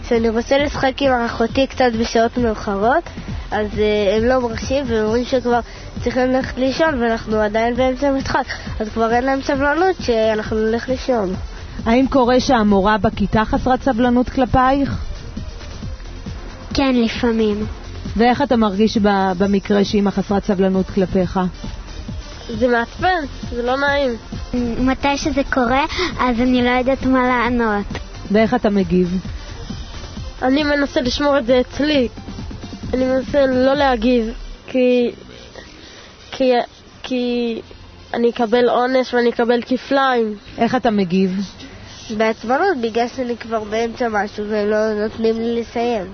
כשאני 0.04 0.30
רוצה 0.30 0.58
לשחק 0.58 1.02
עם 1.02 1.12
אחותי 1.26 1.68
קצת 1.68 1.92
בשעות 2.00 2.38
מאוחרות 2.38 3.04
אז 3.52 3.68
אה, 3.80 4.18
הם 4.18 4.24
לא 4.24 4.42
מרשים 4.42 4.84
והם 4.88 5.06
אומרים 5.06 5.26
שכבר 5.26 5.60
צריכים 6.04 6.32
ללכת 6.32 6.58
לישון 6.58 7.02
ואנחנו 7.02 7.38
עדיין 7.38 7.76
באמצע 7.76 8.08
המשחק 8.08 8.46
אז 8.80 8.90
כבר 8.90 9.12
אין 9.12 9.24
להם 9.24 9.42
סבלנות 9.42 9.96
שאנחנו 10.00 10.58
נלך 10.58 10.90
לישון. 10.90 11.34
האם 11.86 12.06
קורה 12.10 12.40
שהמורה 12.40 12.98
בכיתה 12.98 13.46
חסרת 13.46 13.82
סבלנות 13.84 14.30
כלפייך? 14.30 15.06
כן, 16.74 16.96
לפעמים. 16.96 17.66
ואיך 18.18 18.42
אתה 18.42 18.56
מרגיש 18.56 18.98
במקרה 19.38 19.84
שאימא 19.84 20.12
חסרת 20.12 20.46
סבלנות 20.46 20.90
כלפיך? 20.90 21.40
זה 22.60 22.68
מעצבן, 22.68 23.26
זה 23.52 23.64
לא 23.64 23.78
נעים. 23.78 24.16
מתי 24.80 25.18
שזה 25.18 25.42
קורה, 25.54 25.86
אז 26.20 26.40
אני 26.40 26.62
לא 26.62 26.70
יודעת 26.70 27.06
מה 27.06 27.28
לענות. 27.28 27.86
ואיך 28.32 28.54
אתה 28.54 28.70
מגיב? 28.70 29.20
אני 30.42 30.64
מנסה 30.64 31.02
לשמור 31.02 31.38
את 31.38 31.46
זה 31.46 31.60
אצלי. 31.62 32.08
אני 32.94 33.06
מנסה 33.06 33.46
לא 33.46 33.74
להגיב, 33.74 34.34
כי... 34.68 35.12
כי... 36.32 36.54
כי 37.04 37.62
אני 38.14 38.30
אקבל 38.30 38.70
עונש 38.70 39.14
ואני 39.14 39.30
אקבל 39.30 39.62
כפליים. 39.62 40.36
איך 40.58 40.76
אתה 40.76 40.92
מגיב? 40.92 41.32
בעצבנות, 42.18 42.78
בגלל 42.82 43.08
שאני 43.08 43.38
כבר 43.38 43.64
באמצע 43.64 44.08
משהו 44.10 44.46
והם 44.50 44.70
לא 44.70 45.04
נותנים 45.04 45.42
לי 45.42 45.62
לסיים. 45.62 46.06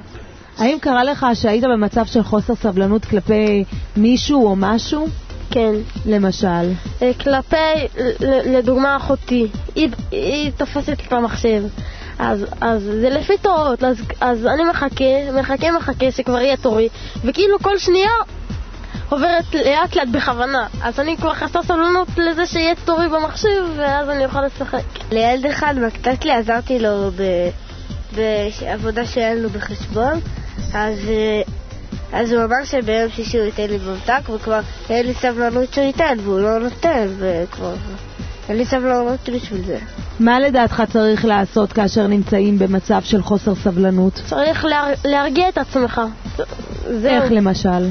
האם 0.58 0.78
קרה 0.80 1.04
לך 1.04 1.26
שהיית 1.34 1.63
במצב 1.63 2.06
של 2.06 2.23
חוסר 2.23 2.56
סבלנות 2.56 3.06
כלפי 3.06 3.63
מישהו 3.97 4.45
או 4.45 4.56
משהו? 4.56 5.08
כן. 5.51 5.73
למשל? 6.05 6.71
אה, 7.01 7.12
כלפי, 7.23 7.55
לדוגמה 8.45 8.97
אחותי, 8.97 9.47
היא, 9.75 9.89
היא 10.12 10.51
תופסת 10.57 10.97
את 11.07 11.13
המחשב. 11.13 11.63
אז, 12.19 12.45
אז 12.62 12.81
זה 12.83 13.10
לפי 13.10 13.38
תורות, 13.38 13.83
אז, 13.83 13.97
אז 14.21 14.45
אני 14.45 14.63
מחכה, 14.69 15.31
מחכה, 15.39 15.71
מחכה 15.71 16.12
שכבר 16.12 16.41
יהיה 16.41 16.57
תורי, 16.57 16.89
וכאילו 17.23 17.60
כל 17.60 17.77
שנייה 17.77 18.12
עוברת 19.10 19.53
לאט 19.53 19.95
לאט 19.95 20.07
בכוונה. 20.07 20.67
אז 20.81 20.99
אני 20.99 21.17
כבר 21.17 21.33
חסר 21.33 21.63
סבלנות 21.63 22.07
לזה 22.17 22.45
שיהיה 22.45 22.75
תורי 22.86 23.10
במחשב, 23.10 23.65
ואז 23.75 24.10
אני 24.10 24.25
אוכל 24.25 24.45
לשחק. 24.45 24.83
לילד 25.12 25.45
אחד 25.45 25.73
שלי 26.21 26.31
עזרתי 26.31 26.79
לו 26.79 27.10
בעבודה 28.15 29.05
שהיה 29.05 29.36
לנו 29.36 29.49
בחשבון, 29.49 30.19
אז, 30.73 30.97
אה, 31.10 31.41
אז 32.13 32.32
הוא 32.32 32.43
אמר 32.43 32.63
שביום 32.63 33.10
שישי 33.15 33.38
הוא 33.38 33.46
ייתן 33.46 33.67
לי 33.70 33.78
ממתק, 33.78 34.30
וכבר 34.30 34.60
אין 34.89 35.06
לי 35.06 35.13
סבלנות 35.13 35.74
שהוא 35.74 35.86
ייתן, 35.86 36.17
והוא 36.24 36.39
לא 36.39 36.60
נותן, 36.60 37.08
וכבר... 37.17 37.74
אין 38.50 38.58
לי 38.58 38.65
סבלנות 38.65 39.30
בשביל 39.30 39.65
זה. 39.65 39.78
מה 40.20 40.39
לדעתך 40.39 40.84
צריך 40.93 41.26
לעשות 41.26 41.74
כאשר 41.74 42.08
נמצאים 42.08 42.60
במצב 42.60 43.02
של 43.04 43.22
חוסר 43.22 43.56
סבלנות? 43.56 44.22
צריך 44.26 44.65
להר... 44.65 44.93
להרגיע 45.06 45.50
את 45.50 45.58
עצמך. 45.58 46.02
זהו. 46.88 47.12
איך 47.12 47.32
למשל? 47.32 47.89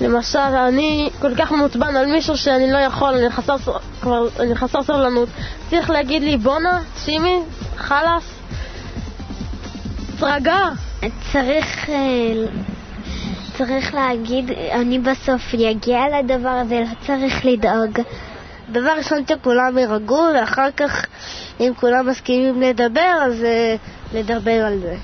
למשל, 0.00 0.38
אני 0.38 1.10
כל 1.20 1.34
כך 1.34 1.52
מעוצבן 1.52 1.96
על 1.96 2.06
מישהו 2.06 2.36
שאני 2.36 2.72
לא 2.72 2.78
יכול, 2.78 3.14
אני 3.14 3.30
חסר, 3.30 3.56
כבר, 4.00 4.28
אני 4.40 4.54
חסר 4.54 4.82
סבלנות. 4.82 5.28
צריך 5.70 5.90
להגיד 5.90 6.22
לי, 6.22 6.36
בואנה, 6.36 6.80
שימי, 6.96 7.38
חלאס, 7.76 8.24
תרגע. 10.18 10.56
צריך, 11.32 11.88
אה, 11.88 12.46
צריך 13.58 13.94
להגיד, 13.94 14.50
אני 14.72 14.98
בסוף 14.98 15.54
אגיע 15.70 16.00
לדבר 16.18 16.48
הזה, 16.48 16.80
לא 16.80 17.06
צריך 17.06 17.44
לדאוג. 17.44 18.00
דבר 18.72 18.90
ראשון 18.98 19.22
שכולם 19.28 19.78
יירגעו, 19.78 20.24
ואחר 20.34 20.68
כך, 20.76 21.06
אם 21.60 21.72
כולם 21.80 22.06
מסכימים 22.06 22.62
לדבר, 22.62 23.18
אז 23.22 23.42
uh, 23.42 24.16
לדבר 24.16 24.64
על 24.66 24.78
זה. 24.78 24.96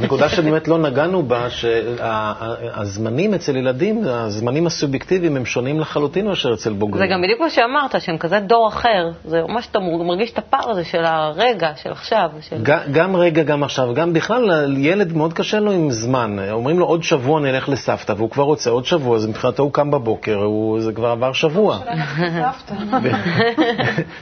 נקודה 0.00 0.28
שבאמת 0.28 0.68
לא 0.68 0.78
נגענו 0.78 1.22
בה, 1.22 1.50
שהזמנים 1.50 3.34
אצל 3.34 3.56
ילדים, 3.56 4.02
הזמנים 4.04 4.66
הסובייקטיביים 4.66 5.36
הם 5.36 5.44
שונים 5.44 5.80
לחלוטין 5.80 6.26
מאשר 6.26 6.54
אצל 6.54 6.72
בוגרים. 6.72 7.06
זה 7.06 7.14
גם 7.14 7.22
בדיוק 7.22 7.40
מה 7.40 7.50
שאמרת, 7.50 8.00
שהם 8.00 8.18
כזה 8.18 8.40
דור 8.40 8.68
אחר. 8.68 9.10
זה 9.24 9.42
ממש, 9.48 9.68
אתה 9.70 9.78
מרגיש 9.78 10.32
את 10.32 10.38
הפער 10.38 10.70
הזה 10.70 10.84
של 10.84 11.04
הרגע, 11.04 11.70
של 11.82 11.92
עכשיו. 11.92 12.28
של... 12.40 12.56
גם 12.92 13.16
רגע, 13.16 13.42
גם 13.42 13.62
עכשיו. 13.62 13.94
גם 13.94 14.12
בכלל, 14.12 14.74
ילד 14.78 15.16
מאוד 15.16 15.32
קשה 15.32 15.60
לו 15.60 15.72
עם 15.72 15.90
זמן. 15.90 16.36
אומרים 16.50 16.78
לו, 16.78 16.86
עוד 16.86 17.02
שבוע 17.02 17.40
נלך 17.40 17.68
לסבתא, 17.68 18.14
והוא 18.16 18.30
כבר 18.30 18.44
רוצה 18.44 18.70
עוד 18.70 18.84
שבוע, 18.84 19.16
אז 19.16 19.26
מבחינתו 19.26 19.62
הוא 19.62 19.72
קם 19.72 19.90
בבוקר, 19.90 20.36
הוא, 20.36 20.80
זה 20.80 20.92
כבר 20.92 21.08
עבר 21.08 21.32
שבוע. 21.32 21.78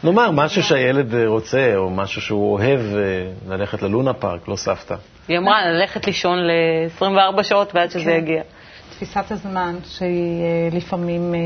נאמר, 0.04 0.30
משהו 0.30 0.62
שהילד 0.62 1.14
רוצה, 1.26 1.72
או 1.76 1.90
משהו 1.90 2.22
שהוא 2.22 2.52
אוהב, 2.52 2.80
אה, 2.80 3.56
ללכת 3.56 3.82
ללונה 3.82 4.12
פארק, 4.12 4.48
לא 4.48 4.56
סבתא. 4.56 4.94
היא 5.28 5.38
אמרה 5.38 5.66
ללכת 5.68 6.06
לישון 6.06 6.38
ל-24 6.38 7.42
שעות 7.42 7.74
ועד 7.74 7.90
שזה 7.90 8.04
כן. 8.04 8.10
יגיע. 8.10 8.42
תפיסת 8.90 9.30
הזמן 9.30 9.76
שהיא 9.84 10.42
אה, 10.42 10.68
לפעמים... 10.72 11.34
אה, 11.34 11.40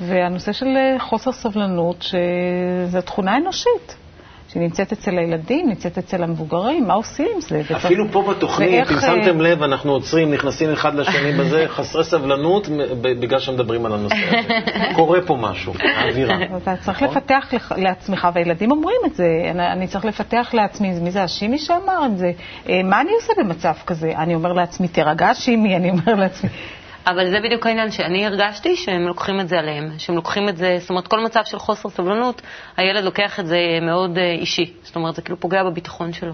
והנושא 0.00 0.52
של 0.52 0.66
אה, 0.76 0.96
חוסר 1.00 1.32
סבלנות, 1.32 2.02
שזו 2.02 3.02
תכונה 3.02 3.36
אנושית. 3.36 3.96
שנמצאת 4.52 4.92
אצל 4.92 5.18
הילדים, 5.18 5.68
נמצאת 5.68 5.98
אצל 5.98 6.22
המבוגרים, 6.22 6.88
מה 6.88 6.94
עושים 6.94 7.26
עם 7.34 7.40
זה? 7.40 7.62
אפילו 7.76 8.04
פה 8.12 8.22
בתוכנית, 8.30 8.90
אם 8.90 9.00
שמתם 9.00 9.40
לב, 9.40 9.62
אנחנו 9.62 9.92
עוצרים, 9.92 10.34
נכנסים 10.34 10.72
אחד 10.72 10.94
לשני 10.94 11.32
בזה, 11.32 11.64
חסרי 11.76 12.04
סבלנות, 12.04 12.68
בגלל 13.00 13.40
שמדברים 13.40 13.86
על 13.86 13.92
הנושא 13.92 14.16
הזה. 14.16 14.36
קורה 14.94 15.20
פה 15.20 15.36
משהו, 15.40 15.72
האווירה. 15.96 16.36
אתה 16.62 16.74
צריך 16.76 17.02
נכון? 17.02 17.16
לפתח 17.16 17.52
לעצמך, 17.76 18.28
והילדים 18.34 18.70
אומרים 18.70 19.00
את 19.06 19.14
זה, 19.14 19.26
אני 19.72 19.86
צריך 19.86 20.04
לפתח 20.04 20.50
לעצמי, 20.52 20.92
מי 21.00 21.10
זה 21.10 21.22
השימי 21.22 21.58
שאמר 21.58 22.06
את 22.06 22.18
זה? 22.18 22.32
מה 22.84 23.00
אני 23.00 23.10
עושה 23.20 23.32
במצב 23.38 23.74
כזה? 23.86 24.12
אני 24.16 24.34
אומר 24.34 24.52
לעצמי, 24.52 24.88
תירגע 24.88 25.34
שימי, 25.34 25.76
אני 25.76 25.90
אומר 25.90 26.14
לעצמי. 26.14 26.50
אבל 27.06 27.30
זה 27.30 27.40
בדיוק 27.40 27.66
העניין 27.66 27.90
שאני 27.90 28.26
הרגשתי 28.26 28.76
שהם 28.76 29.02
לוקחים 29.02 29.40
את 29.40 29.48
זה 29.48 29.58
עליהם, 29.58 29.90
שהם 29.98 30.16
לוקחים 30.16 30.48
את 30.48 30.56
זה, 30.56 30.76
זאת 30.80 30.90
אומרת, 30.90 31.08
כל 31.08 31.24
מצב 31.24 31.40
של 31.44 31.58
חוסר 31.58 31.88
סבלנות, 31.88 32.42
הילד 32.76 33.04
לוקח 33.04 33.40
את 33.40 33.46
זה 33.46 33.58
מאוד 33.82 34.18
אה, 34.18 34.32
אישי. 34.32 34.72
זאת 34.82 34.96
אומרת, 34.96 35.14
זה 35.14 35.22
כאילו 35.22 35.40
פוגע 35.40 35.64
בביטחון 35.64 36.12
שלו. 36.12 36.32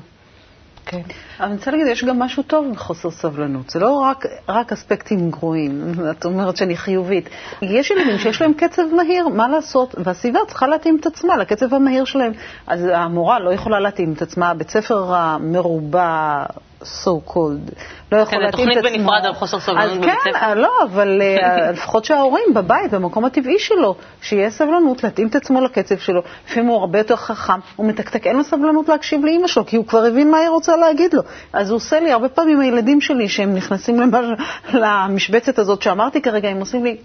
כן. 0.87 1.00
אני 1.40 1.54
רוצה 1.54 1.70
להגיד, 1.70 1.87
יש 1.87 2.04
גם 2.04 2.18
משהו 2.18 2.42
טוב 2.42 2.66
בחוסר 2.72 3.11
סבלנות. 3.11 3.70
זה 3.70 3.78
לא 3.78 3.92
רק, 3.92 4.24
רק 4.48 4.72
אספקטים 4.72 5.31
גרועים, 5.31 5.92
את 6.11 6.24
אומרת 6.24 6.57
שאני 6.57 6.76
חיובית. 6.76 7.28
יש 7.62 7.90
ילדים 7.90 8.18
שיש 8.18 8.42
להם 8.42 8.52
קצב 8.54 8.83
מהיר, 8.96 9.28
מה 9.28 9.48
לעשות? 9.48 9.94
והסביבה 10.04 10.40
צריכה 10.48 10.66
להתאים 10.66 10.96
את 11.00 11.07
עצמה 11.07 11.37
לקצב 11.37 11.74
המהיר 11.74 12.04
שלהם. 12.04 12.33
אז 12.66 12.88
המורה 12.94 13.38
לא 13.38 13.52
יכולה 13.52 13.81
להתאים 13.81 14.12
את 14.12 14.22
עצמה, 14.22 14.54
בית 14.54 14.70
ספר 14.70 15.14
המרובע 15.14 16.44
so 16.83 17.31
called, 17.31 17.73
לא 18.12 18.17
יכול 18.17 18.38
כן, 18.38 18.45
להתאים 18.45 18.69
את 18.69 18.75
תוכנית 18.75 18.79
עצמו. 18.79 18.99
בנפרד 18.99 19.27
על 19.27 19.35
חוסר 19.35 19.61
סבלנות 19.61 19.91
אז 19.91 19.99
בבית 19.99 20.11
כן, 20.25 20.31
ספר. 20.33 20.55
לא, 20.55 20.71
אבל 20.85 21.23
אה, 21.23 21.71
לפחות 21.73 22.05
שההורים 22.05 22.45
בבית, 22.55 22.95
במקום 22.95 23.25
הטבעי 23.25 23.59
שלו, 23.59 23.95
שיהיה 24.23 24.51
סבלנות 24.51 25.05
להתאים 25.05 25.29
את 25.29 25.37
עצמו 25.37 25.61
לקצב 25.61 25.99
שלו. 25.99 26.23
לפעמים 26.47 26.69
הוא 26.69 26.77
הרבה 26.77 26.99
יותר 26.99 27.17
חכם, 27.17 27.59
הוא 27.77 27.87
מתקתק, 27.87 28.27
אין 28.27 28.37
לו 28.37 28.45
סבלנות 28.45 28.88
להקשיב 28.88 29.25
לאימא 29.25 29.47
שלו, 29.47 29.67
כי 29.67 29.77
הוא 29.77 29.87
כבר 29.87 30.05
הבין 30.05 30.31
מה 30.31 30.38
היא 30.38 30.49
רוצה 30.49 30.77
להגיד 30.77 31.14
לו. 31.14 31.23
אז 31.53 31.71
הוא 31.71 31.77
עושה 31.77 32.01
לי, 32.01 32.12
הרבה 32.12 32.29
פעמים 32.29 32.61
הילדים 32.61 33.01
שלי, 33.01 33.29
שהם 33.29 33.55
נכנסים 33.55 34.01
למשבצת 34.73 35.59
הזאת 35.59 35.83
שאמרתי 35.83 36.23
כרגע, 36.23 36.49
הם 36.49 36.61
עושים 36.61 36.85
לי, 36.85 36.97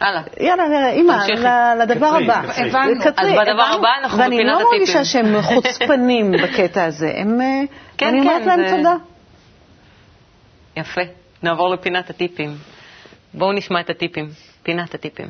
הלאה. 0.00 0.22
יאללה, 0.40 0.68
נראה, 0.68 0.90
אימא, 0.90 1.16
לדבר 1.82 2.06
הבא. 2.06 2.42
קצרי. 2.42 2.68
הבנו. 2.68 3.02
אז 3.16 3.26
בדבר. 3.48 3.62
הבא 3.62 3.88
אנחנו 4.02 4.18
ואני 4.18 4.36
בפינת 4.36 4.52
לא 4.52 4.56
הטיפים. 4.56 4.78
מרגישה 4.78 5.04
שהם 5.04 5.42
חוצפנים 5.54 6.32
בקטע 6.32 6.84
הזה, 6.84 7.12
הם... 7.16 7.40
אה, 7.40 7.46
כן, 7.98 8.06
ואני 8.06 8.20
אומרת 8.20 8.42
כן, 8.42 8.48
להם 8.60 8.76
תודה. 8.76 8.94
יפה. 10.76 11.00
נעבור 11.42 11.68
לפינת 11.68 12.10
הטיפים. 12.10 12.54
בואו 13.34 13.52
נשמע 13.52 13.80
את 13.80 13.90
הטיפים. 13.90 14.28
פינת 14.62 14.94
הטיפים. 14.94 15.28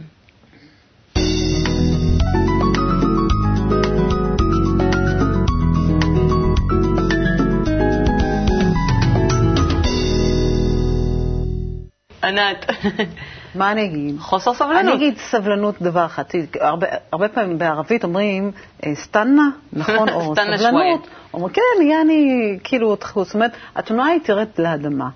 ענת, 12.25 12.67
מה 13.55 13.73
אני 13.73 13.85
אגיד? 13.85 14.17
חוסר 14.19 14.55
סבלנות. 14.55 14.81
אני 14.81 14.95
אגיד 14.95 15.19
סבלנות 15.19 15.83
דבר 15.83 16.07
אחד. 16.07 16.23
הרבה, 16.61 16.87
הרבה 17.13 17.29
פעמים 17.29 17.59
בערבית 17.59 18.05
אומרים 18.05 18.51
אה, 18.87 18.95
סטנה, 18.95 19.49
נכון? 19.73 20.09
או 20.15 20.35
סבלנות. 20.37 21.09
אומרים, 21.35 21.55
כן, 21.55 21.83
יעני, 21.83 22.59
כאילו, 22.65 22.97
זאת 23.15 23.35
אומרת, 23.35 23.53
התנועה 23.77 24.09
היא 24.09 24.21
תרד 24.21 24.49
לאדמה. 24.59 25.09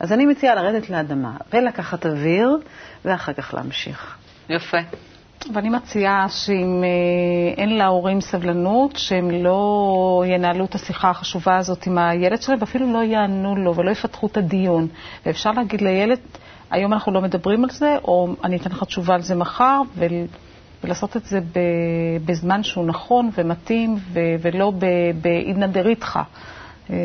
אז 0.00 0.12
אני 0.12 0.26
מציעה 0.26 0.54
לרדת 0.54 0.90
לאדמה 0.90 1.32
ולקחת 1.52 2.06
אוויר, 2.06 2.58
ואחר 3.04 3.32
כך 3.32 3.54
להמשיך. 3.54 4.16
יפה. 4.48 4.78
ואני 5.54 5.68
מציעה 5.68 6.26
שאם 6.28 6.84
אה, 6.84 7.62
אין 7.62 7.78
להורים 7.78 8.20
סבלנות, 8.20 8.96
שהם 8.96 9.30
לא 9.30 10.24
ינהלו 10.26 10.64
את 10.64 10.74
השיחה 10.74 11.10
החשובה 11.10 11.56
הזאת 11.56 11.86
עם 11.86 11.98
הילד 11.98 12.42
שלהם, 12.42 12.58
ואפילו 12.60 12.92
לא 12.92 13.02
יענו 13.02 13.56
לו 13.56 13.76
ולא 13.76 13.90
יפתחו 13.90 14.26
את 14.26 14.36
הדיון. 14.36 14.88
ואפשר 15.26 15.50
להגיד 15.50 15.80
לילד, 15.80 16.18
היום 16.70 16.92
אנחנו 16.92 17.12
לא 17.12 17.20
מדברים 17.20 17.64
על 17.64 17.70
זה, 17.70 17.96
או 18.04 18.28
אני 18.44 18.56
אתן 18.56 18.70
לך 18.70 18.84
תשובה 18.84 19.14
על 19.14 19.22
זה 19.22 19.34
מחר, 19.34 19.80
ול... 19.96 20.12
ולעשות 20.84 21.16
את 21.16 21.24
זה. 21.24 21.40
בזמן 22.24 22.62
שהוא 22.62 22.86
נכון 22.86 23.30
ומתאים, 23.38 23.96
ו... 24.12 24.20
ולא 24.40 24.72
באידנא 25.22 25.66
דריתחא. 25.66 26.22
אה, 26.90 26.96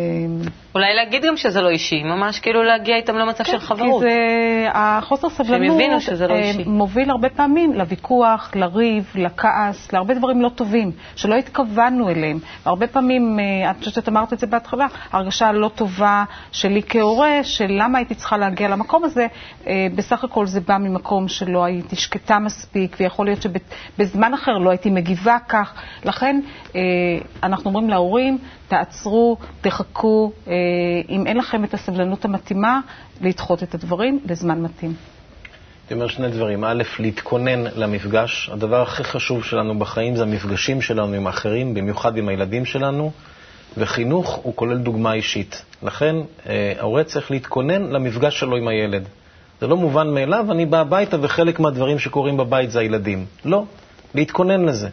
אולי 0.75 0.93
להגיד 0.95 1.25
גם 1.25 1.37
שזה 1.37 1.61
לא 1.61 1.69
אישי, 1.69 2.03
ממש 2.03 2.39
כאילו 2.39 2.63
להגיע 2.63 2.95
איתם 2.95 3.15
למצב 3.15 3.43
של 3.43 3.59
חברות. 3.59 4.03
כי 4.03 4.09
זה, 4.09 4.67
החוסר 4.73 5.29
סבלנות 5.29 5.81
לא 6.29 6.33
אה. 6.33 6.51
מוביל 6.65 7.09
הרבה 7.09 7.29
פעמים 7.29 7.73
לוויכוח, 7.73 8.51
לריב, 8.55 9.11
לכעס, 9.15 9.93
להרבה 9.93 10.13
דברים 10.13 10.41
לא 10.41 10.49
טובים, 10.49 10.91
שלא 11.15 11.35
התכוונו 11.35 12.09
אליהם. 12.09 12.39
הרבה 12.65 12.87
פעמים, 12.87 13.39
אה, 13.39 13.69
אני 13.69 13.79
חושבת 13.79 13.93
שאת 13.93 14.09
אמרת 14.09 14.33
את 14.33 14.39
זה 14.39 14.47
בהתחלה, 14.47 14.87
הרגשה 15.11 15.51
לא 15.51 15.69
טובה 15.75 16.23
שלי 16.51 16.81
כהורה, 16.89 17.43
של 17.43 17.67
למה 17.69 17.97
הייתי 17.97 18.15
צריכה 18.15 18.37
להגיע 18.37 18.67
למקום 18.67 19.03
הזה, 19.03 19.27
אה, 19.67 19.87
בסך 19.95 20.23
הכל 20.23 20.45
זה 20.45 20.61
בא 20.61 20.77
ממקום 20.77 21.27
שלא 21.27 21.63
הייתי 21.63 21.95
שקטה 21.95 22.39
מספיק, 22.39 22.95
ויכול 22.99 23.25
להיות 23.25 23.39
שבזמן 23.41 24.33
אחר 24.33 24.57
לא 24.57 24.69
הייתי 24.69 24.89
מגיבה 24.89 25.37
כך. 25.49 25.73
לכן 26.05 26.41
אנחנו 27.43 27.69
אומרים 27.69 27.89
להורים, 27.89 28.37
תעצרו, 28.73 29.37
תחכו, 29.61 30.31
אה, 30.47 30.53
אם 31.09 31.27
אין 31.27 31.37
לכם 31.37 31.63
את 31.63 31.73
הסבלנות 31.73 32.25
המתאימה, 32.25 32.79
לדחות 33.21 33.63
את 33.63 33.75
הדברים 33.75 34.19
לזמן 34.25 34.61
מתאים. 34.61 34.93
הייתי 35.83 35.93
אומר 35.93 36.07
שני 36.07 36.29
דברים. 36.29 36.63
א', 36.63 36.83
להתכונן 36.99 37.63
למפגש. 37.75 38.49
הדבר 38.53 38.81
הכי 38.81 39.03
חשוב 39.03 39.43
שלנו 39.43 39.79
בחיים 39.79 40.15
זה 40.15 40.23
המפגשים 40.23 40.81
שלנו 40.81 41.13
עם 41.13 41.27
האחרים, 41.27 41.73
במיוחד 41.73 42.17
עם 42.17 42.29
הילדים 42.29 42.65
שלנו, 42.65 43.11
וחינוך 43.77 44.35
הוא 44.35 44.55
כולל 44.55 44.77
דוגמה 44.77 45.13
אישית. 45.13 45.65
לכן, 45.83 46.15
אה, 46.49 46.73
ההורה 46.79 47.03
צריך 47.03 47.31
להתכונן 47.31 47.83
למפגש 47.83 48.39
שלו 48.39 48.57
עם 48.57 48.67
הילד. 48.67 49.03
זה 49.61 49.67
לא 49.67 49.77
מובן 49.77 50.13
מאליו, 50.13 50.45
אני 50.51 50.65
בא 50.65 50.79
הביתה 50.79 51.17
וחלק 51.21 51.59
מהדברים 51.59 51.99
שקורים 51.99 52.37
בבית 52.37 52.71
זה 52.71 52.79
הילדים. 52.79 53.25
לא, 53.45 53.63
להתכונן 54.15 54.65
לזה. 54.65 54.89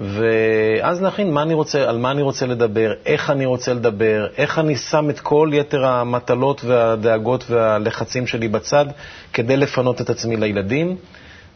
ואז 0.00 1.02
להכין 1.02 1.32
מה 1.32 1.42
אני 1.42 1.54
רוצה, 1.54 1.88
על 1.88 1.98
מה 1.98 2.10
אני 2.10 2.22
רוצה 2.22 2.46
לדבר, 2.46 2.92
איך 3.06 3.30
אני 3.30 3.46
רוצה 3.46 3.74
לדבר, 3.74 4.26
איך 4.36 4.58
אני 4.58 4.76
שם 4.76 5.10
את 5.10 5.20
כל 5.20 5.50
יתר 5.52 5.86
המטלות 5.86 6.64
והדאגות 6.64 7.44
והלחצים 7.50 8.26
שלי 8.26 8.48
בצד 8.48 8.86
כדי 9.32 9.56
לפנות 9.56 10.00
את 10.00 10.10
עצמי 10.10 10.36
לילדים, 10.36 10.96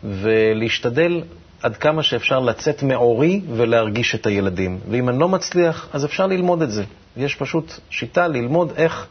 ולהשתדל 0.05 1.23
עד 1.63 1.77
כמה 1.77 2.03
שאפשר 2.03 2.39
לצאת 2.41 2.83
מעורי 2.83 3.41
ולהרגיש 3.57 4.15
את 4.15 4.27
הילדים. 4.27 4.79
ואם 4.91 5.09
אני 5.09 5.19
לא 5.19 5.29
מצליח, 5.29 5.89
אז 5.93 6.05
אפשר 6.05 6.27
ללמוד 6.27 6.63
את 6.63 6.71
זה. 6.71 6.85
יש 7.17 7.35
פשוט 7.35 7.73
שיטה 7.91 8.29
ללמוד 8.29 8.73
איך 8.77 9.07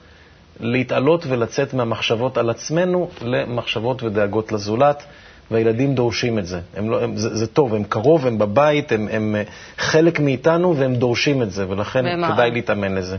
להתעלות 0.59 1.25
ולצאת 1.29 1.73
מהמחשבות 1.73 2.37
על 2.37 2.49
עצמנו 2.49 3.09
למחשבות 3.21 4.03
ודאגות 4.03 4.51
לזולת. 4.51 5.03
והילדים 5.51 5.95
דורשים 5.95 6.39
את 6.39 6.45
זה. 6.45 6.59
הם 6.75 6.89
לא, 6.89 7.03
הם, 7.03 7.17
זה, 7.17 7.35
זה 7.35 7.47
טוב, 7.47 7.75
הם 7.75 7.83
קרוב, 7.83 8.27
הם 8.27 8.37
בבית, 8.37 8.91
הם, 8.91 9.07
הם 9.11 9.35
אה, 9.35 9.43
חלק 9.77 10.19
מאיתנו 10.19 10.77
והם 10.77 10.95
דורשים 10.95 11.41
את 11.41 11.51
זה, 11.51 11.69
ולכן 11.69 12.05
ומה? 12.13 12.33
כדאי 12.33 12.51
להתאמן 12.51 12.95
לזה. 12.95 13.17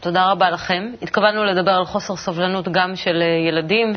תודה 0.00 0.30
רבה 0.30 0.50
לכם. 0.50 0.92
התכוונו 1.02 1.44
לדבר 1.44 1.70
על 1.70 1.84
חוסר 1.84 2.16
סבלנות 2.16 2.68
גם 2.68 2.96
של 2.96 3.22
אה, 3.22 3.48
ילדים, 3.48 3.92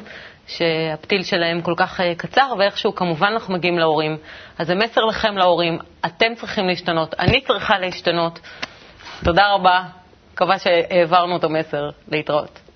שהפתיל 0.47 1.23
שלהם 1.23 1.61
כל 1.61 1.73
כך 1.77 2.01
אה, 2.01 2.13
קצר, 2.17 2.53
ואיכשהו 2.59 2.95
כמובן 2.95 3.27
אנחנו 3.27 3.53
מגיעים 3.53 3.79
להורים. 3.79 4.17
אז 4.57 4.67
זה 4.67 4.75
מסר 4.75 5.05
לכם 5.05 5.37
להורים, 5.37 5.79
אתם 6.05 6.35
צריכים 6.35 6.67
להשתנות, 6.67 7.15
אני 7.19 7.41
צריכה 7.41 7.79
להשתנות. 7.79 8.39
תודה 9.23 9.53
רבה, 9.53 9.83
מקווה 10.33 10.59
שהעברנו 10.59 11.35
את 11.35 11.43
המסר. 11.43 11.89
להתראות. 12.11 12.68